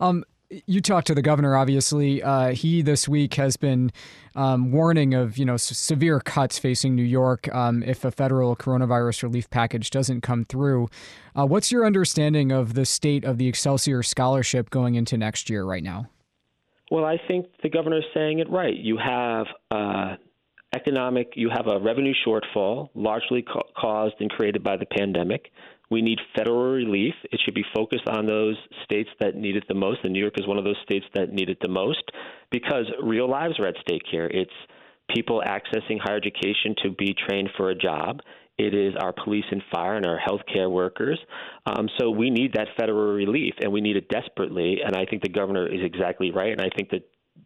Um, 0.00 0.24
you 0.66 0.80
talked 0.80 1.06
to 1.06 1.14
the 1.14 1.22
governor, 1.22 1.56
obviously. 1.56 2.22
Uh, 2.22 2.48
he 2.52 2.82
this 2.82 3.08
week 3.08 3.34
has 3.34 3.56
been 3.56 3.92
um, 4.34 4.72
warning 4.72 5.14
of 5.14 5.38
you 5.38 5.44
know 5.44 5.54
s- 5.54 5.76
severe 5.76 6.20
cuts 6.20 6.58
facing 6.58 6.94
New 6.94 7.02
York 7.02 7.52
um, 7.54 7.82
if 7.82 8.04
a 8.04 8.10
federal 8.10 8.56
coronavirus 8.56 9.22
relief 9.22 9.48
package 9.50 9.90
doesn't 9.90 10.20
come 10.22 10.44
through. 10.44 10.88
Uh, 11.36 11.46
what's 11.46 11.72
your 11.72 11.86
understanding 11.86 12.52
of 12.52 12.74
the 12.74 12.84
state 12.84 13.24
of 13.24 13.38
the 13.38 13.48
Excelsior 13.48 14.02
scholarship 14.02 14.70
going 14.70 14.94
into 14.94 15.16
next 15.16 15.48
year 15.48 15.64
right 15.64 15.82
now? 15.82 16.08
Well, 16.90 17.04
I 17.04 17.16
think 17.26 17.46
the 17.62 17.70
governor 17.70 17.98
is 17.98 18.04
saying 18.12 18.40
it 18.40 18.50
right. 18.50 18.76
You 18.76 18.98
have 18.98 19.46
uh, 19.70 20.16
economic, 20.74 21.32
you 21.36 21.50
have 21.50 21.66
a 21.66 21.78
revenue 21.78 22.14
shortfall, 22.26 22.90
largely 22.94 23.42
ca- 23.42 23.62
caused 23.76 24.14
and 24.20 24.30
created 24.30 24.62
by 24.62 24.76
the 24.76 24.86
pandemic. 24.86 25.50
We 25.92 26.00
need 26.00 26.18
federal 26.34 26.72
relief. 26.72 27.14
It 27.30 27.38
should 27.44 27.52
be 27.52 27.66
focused 27.74 28.08
on 28.08 28.24
those 28.24 28.56
states 28.84 29.10
that 29.20 29.36
need 29.36 29.56
it 29.56 29.64
the 29.68 29.74
most, 29.74 29.98
and 30.04 30.12
New 30.14 30.20
York 30.20 30.40
is 30.40 30.46
one 30.46 30.56
of 30.56 30.64
those 30.64 30.78
states 30.82 31.04
that 31.14 31.34
need 31.34 31.50
it 31.50 31.58
the 31.60 31.68
most 31.68 32.02
because 32.50 32.86
real 33.02 33.28
lives 33.28 33.60
are 33.60 33.66
at 33.66 33.74
stake 33.82 34.06
here. 34.10 34.26
It's 34.32 34.50
people 35.14 35.42
accessing 35.46 35.98
higher 36.00 36.16
education 36.16 36.74
to 36.82 36.92
be 36.92 37.14
trained 37.28 37.50
for 37.58 37.68
a 37.68 37.74
job. 37.74 38.20
It 38.56 38.72
is 38.72 38.94
our 39.02 39.12
police 39.12 39.44
and 39.50 39.62
fire 39.70 39.96
and 39.96 40.06
our 40.06 40.18
healthcare 40.18 40.70
workers. 40.70 41.20
Um, 41.66 41.90
so 41.98 42.08
we 42.08 42.30
need 42.30 42.54
that 42.54 42.68
federal 42.78 43.12
relief, 43.12 43.52
and 43.60 43.70
we 43.70 43.82
need 43.82 43.96
it 43.96 44.08
desperately. 44.08 44.78
And 44.82 44.96
I 44.96 45.04
think 45.04 45.22
the 45.22 45.28
governor 45.28 45.66
is 45.66 45.80
exactly 45.84 46.30
right. 46.30 46.52
And 46.52 46.60
I 46.62 46.70
think 46.74 46.88
that 46.90 47.02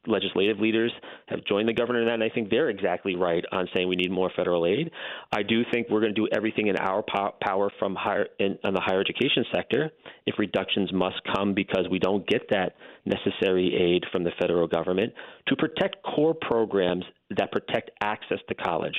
legislative 0.07 0.59
leaders 0.59 0.93
have 1.27 1.45
joined 1.45 1.69
the 1.69 1.73
governor 1.73 2.01
in 2.01 2.07
that, 2.07 2.15
and 2.15 2.23
I 2.23 2.29
think 2.29 2.51
they're 2.51 2.71
exactly 2.71 3.17
right 3.17 3.45
on 3.53 3.69
saying 3.75 3.89
we 3.89 3.97
need 3.97 4.11
more 4.11 4.31
federal 4.37 4.67
aid. 4.67 4.91
I 5.33 5.43
do 5.43 5.63
think 5.73 5.89
we're 5.91 6.01
going 6.01 6.15
to 6.15 6.21
do 6.21 6.29
everything 6.35 6.69
in 6.69 6.77
our 6.77 7.03
power 7.03 7.71
from 7.79 7.95
higher 7.95 8.27
in, 8.39 8.59
the 8.63 8.81
higher 8.81 9.01
education 9.01 9.45
sector 9.55 9.91
if 10.27 10.39
reductions 10.39 10.93
must 10.93 11.17
come 11.35 11.55
because 11.55 11.87
we 11.91 11.99
don't 11.99 12.27
get 12.27 12.49
that 12.51 12.75
necessary 13.05 13.75
aid 13.75 14.05
from 14.11 14.25
the 14.25 14.33
federal 14.41 14.67
government 14.67 15.13
to 15.49 15.57
protect 15.57 16.03
core 16.03 16.35
programs 16.35 17.05
that 17.37 17.51
protect 17.53 17.91
access 18.03 18.39
to 18.49 18.55
college. 18.55 18.95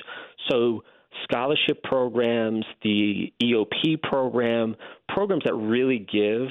So 0.49 0.83
scholarship 1.23 1.83
programs, 1.83 2.65
the 2.83 3.33
EOP 3.43 4.01
program, 4.03 4.75
programs 5.09 5.43
that 5.45 5.55
really 5.55 5.99
give 5.99 6.49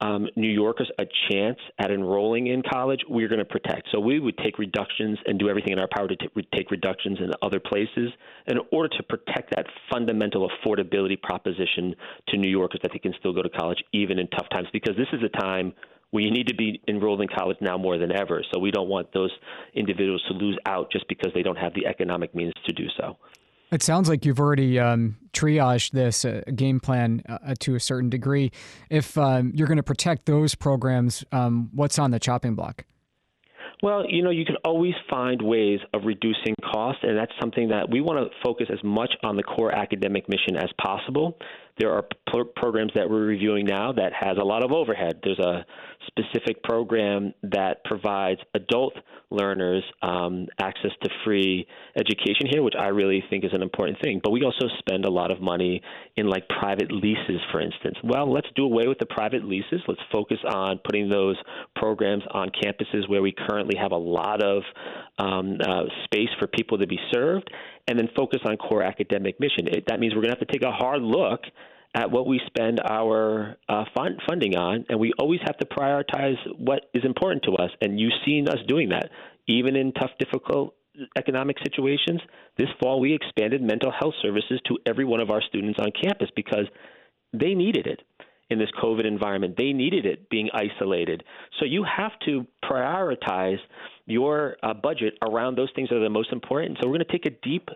um, 0.00 0.26
New 0.36 0.48
Yorkers 0.48 0.90
a 0.98 1.04
chance 1.30 1.58
at 1.78 1.90
enrolling 1.90 2.46
in 2.46 2.62
college, 2.62 3.00
we're 3.08 3.28
going 3.28 3.38
to 3.38 3.44
protect. 3.44 3.88
So 3.92 4.00
we 4.00 4.18
would 4.18 4.36
take 4.38 4.58
reductions 4.58 5.18
and 5.26 5.38
do 5.38 5.48
everything 5.48 5.72
in 5.72 5.78
our 5.78 5.88
power 5.94 6.08
to 6.08 6.16
t- 6.16 6.28
take 6.54 6.70
reductions 6.70 7.18
in 7.20 7.30
other 7.42 7.60
places 7.60 8.10
in 8.46 8.58
order 8.72 8.88
to 8.96 9.02
protect 9.02 9.54
that 9.54 9.66
fundamental 9.92 10.48
affordability 10.48 11.20
proposition 11.20 11.94
to 12.28 12.38
New 12.38 12.48
Yorkers 12.48 12.80
that 12.82 12.92
they 12.92 12.98
can 12.98 13.14
still 13.18 13.32
go 13.32 13.42
to 13.42 13.50
college 13.50 13.82
even 13.92 14.18
in 14.18 14.26
tough 14.28 14.48
times. 14.50 14.68
Because 14.72 14.96
this 14.96 15.08
is 15.12 15.20
a 15.22 15.38
time 15.38 15.72
where 16.10 16.22
you 16.22 16.30
need 16.30 16.48
to 16.48 16.54
be 16.54 16.80
enrolled 16.88 17.20
in 17.20 17.28
college 17.28 17.58
now 17.60 17.76
more 17.76 17.98
than 17.98 18.10
ever. 18.10 18.42
So 18.52 18.58
we 18.58 18.70
don't 18.70 18.88
want 18.88 19.12
those 19.12 19.30
individuals 19.74 20.22
to 20.28 20.34
lose 20.34 20.58
out 20.66 20.90
just 20.90 21.06
because 21.08 21.30
they 21.34 21.42
don't 21.42 21.58
have 21.58 21.74
the 21.74 21.86
economic 21.86 22.34
means 22.34 22.52
to 22.66 22.72
do 22.72 22.86
so. 22.98 23.16
It 23.72 23.82
sounds 23.82 24.08
like 24.08 24.24
you've 24.24 24.40
already 24.40 24.80
um, 24.80 25.16
triaged 25.32 25.92
this 25.92 26.24
uh, 26.24 26.42
game 26.54 26.80
plan 26.80 27.22
uh, 27.28 27.54
to 27.60 27.76
a 27.76 27.80
certain 27.80 28.10
degree. 28.10 28.50
If 28.90 29.16
um, 29.16 29.52
you're 29.54 29.68
going 29.68 29.76
to 29.76 29.82
protect 29.82 30.26
those 30.26 30.56
programs, 30.56 31.24
um, 31.30 31.70
what's 31.72 31.98
on 31.98 32.10
the 32.10 32.18
chopping 32.18 32.56
block? 32.56 32.84
Well, 33.82 34.04
you 34.06 34.22
know, 34.22 34.30
you 34.30 34.44
can 34.44 34.56
always 34.64 34.94
find 35.08 35.40
ways 35.40 35.80
of 35.94 36.02
reducing 36.04 36.54
costs, 36.72 37.02
and 37.02 37.16
that's 37.16 37.32
something 37.40 37.68
that 37.68 37.88
we 37.88 38.02
want 38.02 38.18
to 38.18 38.36
focus 38.44 38.66
as 38.70 38.78
much 38.84 39.10
on 39.22 39.36
the 39.36 39.42
core 39.42 39.74
academic 39.74 40.28
mission 40.28 40.56
as 40.56 40.68
possible. 40.82 41.38
There 41.80 41.92
are 41.92 42.04
programs 42.56 42.92
that 42.94 43.08
we're 43.08 43.24
reviewing 43.24 43.64
now 43.64 43.92
that 43.92 44.12
has 44.12 44.36
a 44.38 44.44
lot 44.44 44.62
of 44.62 44.70
overhead. 44.70 45.20
There's 45.24 45.38
a 45.38 45.64
specific 46.06 46.62
program 46.62 47.32
that 47.42 47.84
provides 47.84 48.40
adult 48.54 48.92
learners 49.30 49.82
um, 50.02 50.46
access 50.60 50.90
to 51.02 51.08
free 51.24 51.66
education 51.96 52.46
here, 52.50 52.62
which 52.62 52.74
I 52.78 52.88
really 52.88 53.24
think 53.30 53.44
is 53.44 53.52
an 53.54 53.62
important 53.62 53.98
thing. 54.02 54.20
But 54.22 54.32
we 54.32 54.42
also 54.42 54.66
spend 54.78 55.04
a 55.04 55.10
lot 55.10 55.30
of 55.30 55.40
money 55.40 55.80
in 56.16 56.26
like 56.26 56.48
private 56.48 56.92
leases, 56.92 57.40
for 57.50 57.60
instance. 57.60 57.96
Well, 58.04 58.30
let's 58.30 58.48
do 58.56 58.64
away 58.64 58.86
with 58.86 58.98
the 58.98 59.06
private 59.06 59.44
leases. 59.44 59.80
Let's 59.88 60.00
focus 60.12 60.38
on 60.52 60.80
putting 60.84 61.08
those 61.08 61.36
programs 61.76 62.24
on 62.32 62.50
campuses 62.50 63.08
where 63.08 63.22
we 63.22 63.32
currently 63.48 63.78
have 63.80 63.92
a 63.92 63.96
lot 63.96 64.42
of 64.42 64.62
um, 65.18 65.58
uh, 65.60 65.84
space 66.04 66.30
for 66.38 66.46
people 66.46 66.78
to 66.78 66.86
be 66.86 66.98
served, 67.12 67.50
and 67.90 67.98
then 67.98 68.08
focus 68.14 68.38
on 68.44 68.56
core 68.56 68.84
academic 68.84 69.40
mission. 69.40 69.66
It, 69.66 69.84
that 69.88 69.98
means 69.98 70.14
we're 70.14 70.22
going 70.22 70.32
to 70.32 70.38
have 70.38 70.46
to 70.46 70.52
take 70.52 70.62
a 70.62 70.70
hard 70.70 71.02
look 71.02 71.40
at 71.92 72.08
what 72.08 72.24
we 72.24 72.40
spend 72.46 72.80
our 72.88 73.56
uh, 73.68 73.84
fund, 73.96 74.22
funding 74.28 74.54
on, 74.54 74.86
and 74.88 75.00
we 75.00 75.12
always 75.18 75.40
have 75.44 75.58
to 75.58 75.66
prioritize 75.66 76.36
what 76.56 76.88
is 76.94 77.04
important 77.04 77.42
to 77.42 77.56
us. 77.56 77.70
And 77.80 77.98
you've 77.98 78.12
seen 78.24 78.48
us 78.48 78.58
doing 78.68 78.90
that, 78.90 79.10
even 79.48 79.74
in 79.74 79.90
tough, 79.90 80.12
difficult 80.20 80.76
economic 81.18 81.56
situations. 81.64 82.20
This 82.56 82.68
fall, 82.80 83.00
we 83.00 83.12
expanded 83.12 83.60
mental 83.60 83.90
health 83.90 84.14
services 84.22 84.60
to 84.68 84.78
every 84.86 85.04
one 85.04 85.18
of 85.18 85.30
our 85.30 85.42
students 85.42 85.80
on 85.80 85.90
campus 86.00 86.28
because 86.36 86.66
they 87.32 87.54
needed 87.54 87.88
it 87.88 88.02
in 88.50 88.60
this 88.60 88.70
COVID 88.80 89.04
environment. 89.04 89.56
They 89.58 89.72
needed 89.72 90.06
it 90.06 90.30
being 90.30 90.48
isolated. 90.54 91.24
So 91.58 91.64
you 91.64 91.84
have 91.84 92.12
to 92.26 92.46
prioritize 92.64 93.58
your 94.06 94.56
uh, 94.62 94.74
budget 94.74 95.14
around 95.28 95.56
those 95.56 95.70
things 95.74 95.88
that 95.88 95.96
are 95.96 96.04
the 96.04 96.08
most 96.10 96.32
important. 96.32 96.78
So 96.80 96.88
we're 96.88 96.98
going 96.98 97.06
to 97.06 97.12
take 97.12 97.26
a 97.26 97.36
deep 97.42 97.68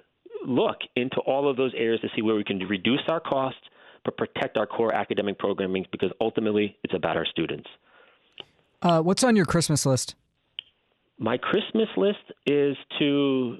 look 0.44 0.76
into 0.96 1.16
all 1.26 1.48
of 1.48 1.56
those 1.56 1.72
areas 1.76 2.00
to 2.02 2.08
see 2.14 2.22
where 2.22 2.34
we 2.34 2.44
can 2.44 2.58
reduce 2.58 3.02
our 3.08 3.20
costs 3.20 3.60
but 4.04 4.16
protect 4.16 4.56
our 4.56 4.66
core 4.66 4.94
academic 4.94 5.38
programming 5.38 5.86
because 5.90 6.10
ultimately 6.20 6.76
it's 6.84 6.94
about 6.94 7.16
our 7.16 7.26
students. 7.26 7.68
Uh, 8.82 9.00
what's 9.00 9.24
on 9.24 9.34
your 9.34 9.46
Christmas 9.46 9.86
list? 9.86 10.14
My 11.18 11.38
Christmas 11.38 11.88
list 11.96 12.18
is 12.46 12.76
to 12.98 13.58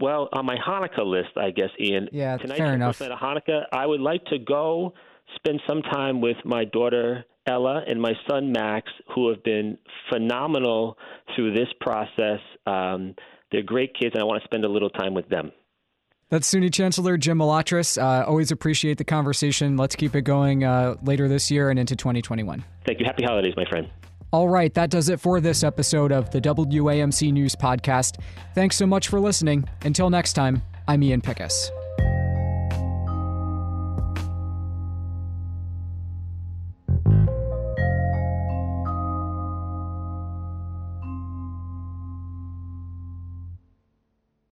well, 0.00 0.28
on 0.32 0.44
my 0.44 0.56
Hanukkah 0.56 1.06
list, 1.06 1.30
I 1.36 1.50
guess, 1.50 1.70
Ian. 1.80 2.08
Yeah, 2.10 2.36
Tonight's 2.36 2.58
fair 2.58 2.74
enough. 2.74 3.00
Night 3.00 3.12
of 3.12 3.18
Hanukkah, 3.20 3.62
I 3.72 3.86
would 3.86 4.00
like 4.00 4.24
to 4.26 4.38
go 4.38 4.94
spend 5.36 5.60
some 5.68 5.80
time 5.82 6.20
with 6.20 6.36
my 6.44 6.64
daughter 6.64 7.24
Ella 7.46 7.84
and 7.86 8.00
my 8.00 8.12
son 8.28 8.50
Max, 8.50 8.90
who 9.14 9.28
have 9.28 9.42
been 9.44 9.78
phenomenal 10.10 10.98
through 11.34 11.54
this 11.54 11.68
process. 11.80 12.40
Um, 12.66 13.14
they're 13.52 13.62
great 13.62 13.94
kids, 13.94 14.14
and 14.14 14.22
I 14.22 14.24
want 14.24 14.42
to 14.42 14.44
spend 14.46 14.64
a 14.64 14.68
little 14.68 14.90
time 14.90 15.14
with 15.14 15.28
them. 15.28 15.52
That's 16.28 16.52
SUNY 16.52 16.72
Chancellor 16.72 17.16
Jim 17.16 17.38
Malatras. 17.38 18.02
Uh, 18.02 18.26
always 18.26 18.50
appreciate 18.50 18.98
the 18.98 19.04
conversation. 19.04 19.76
Let's 19.76 19.94
keep 19.94 20.16
it 20.16 20.22
going 20.22 20.64
uh, 20.64 20.96
later 21.02 21.28
this 21.28 21.52
year 21.52 21.70
and 21.70 21.78
into 21.78 21.94
2021. 21.94 22.64
Thank 22.84 22.98
you. 22.98 23.06
Happy 23.06 23.22
holidays, 23.22 23.54
my 23.56 23.64
friend. 23.64 23.88
All 24.32 24.48
right, 24.48 24.74
that 24.74 24.90
does 24.90 25.08
it 25.08 25.20
for 25.20 25.40
this 25.40 25.62
episode 25.62 26.10
of 26.10 26.30
the 26.32 26.40
WAMC 26.40 27.32
News 27.32 27.54
Podcast. 27.54 28.20
Thanks 28.56 28.76
so 28.76 28.86
much 28.86 29.06
for 29.06 29.20
listening. 29.20 29.68
Until 29.82 30.10
next 30.10 30.32
time, 30.32 30.62
I'm 30.88 31.02
Ian 31.04 31.20
Pickus. 31.20 31.70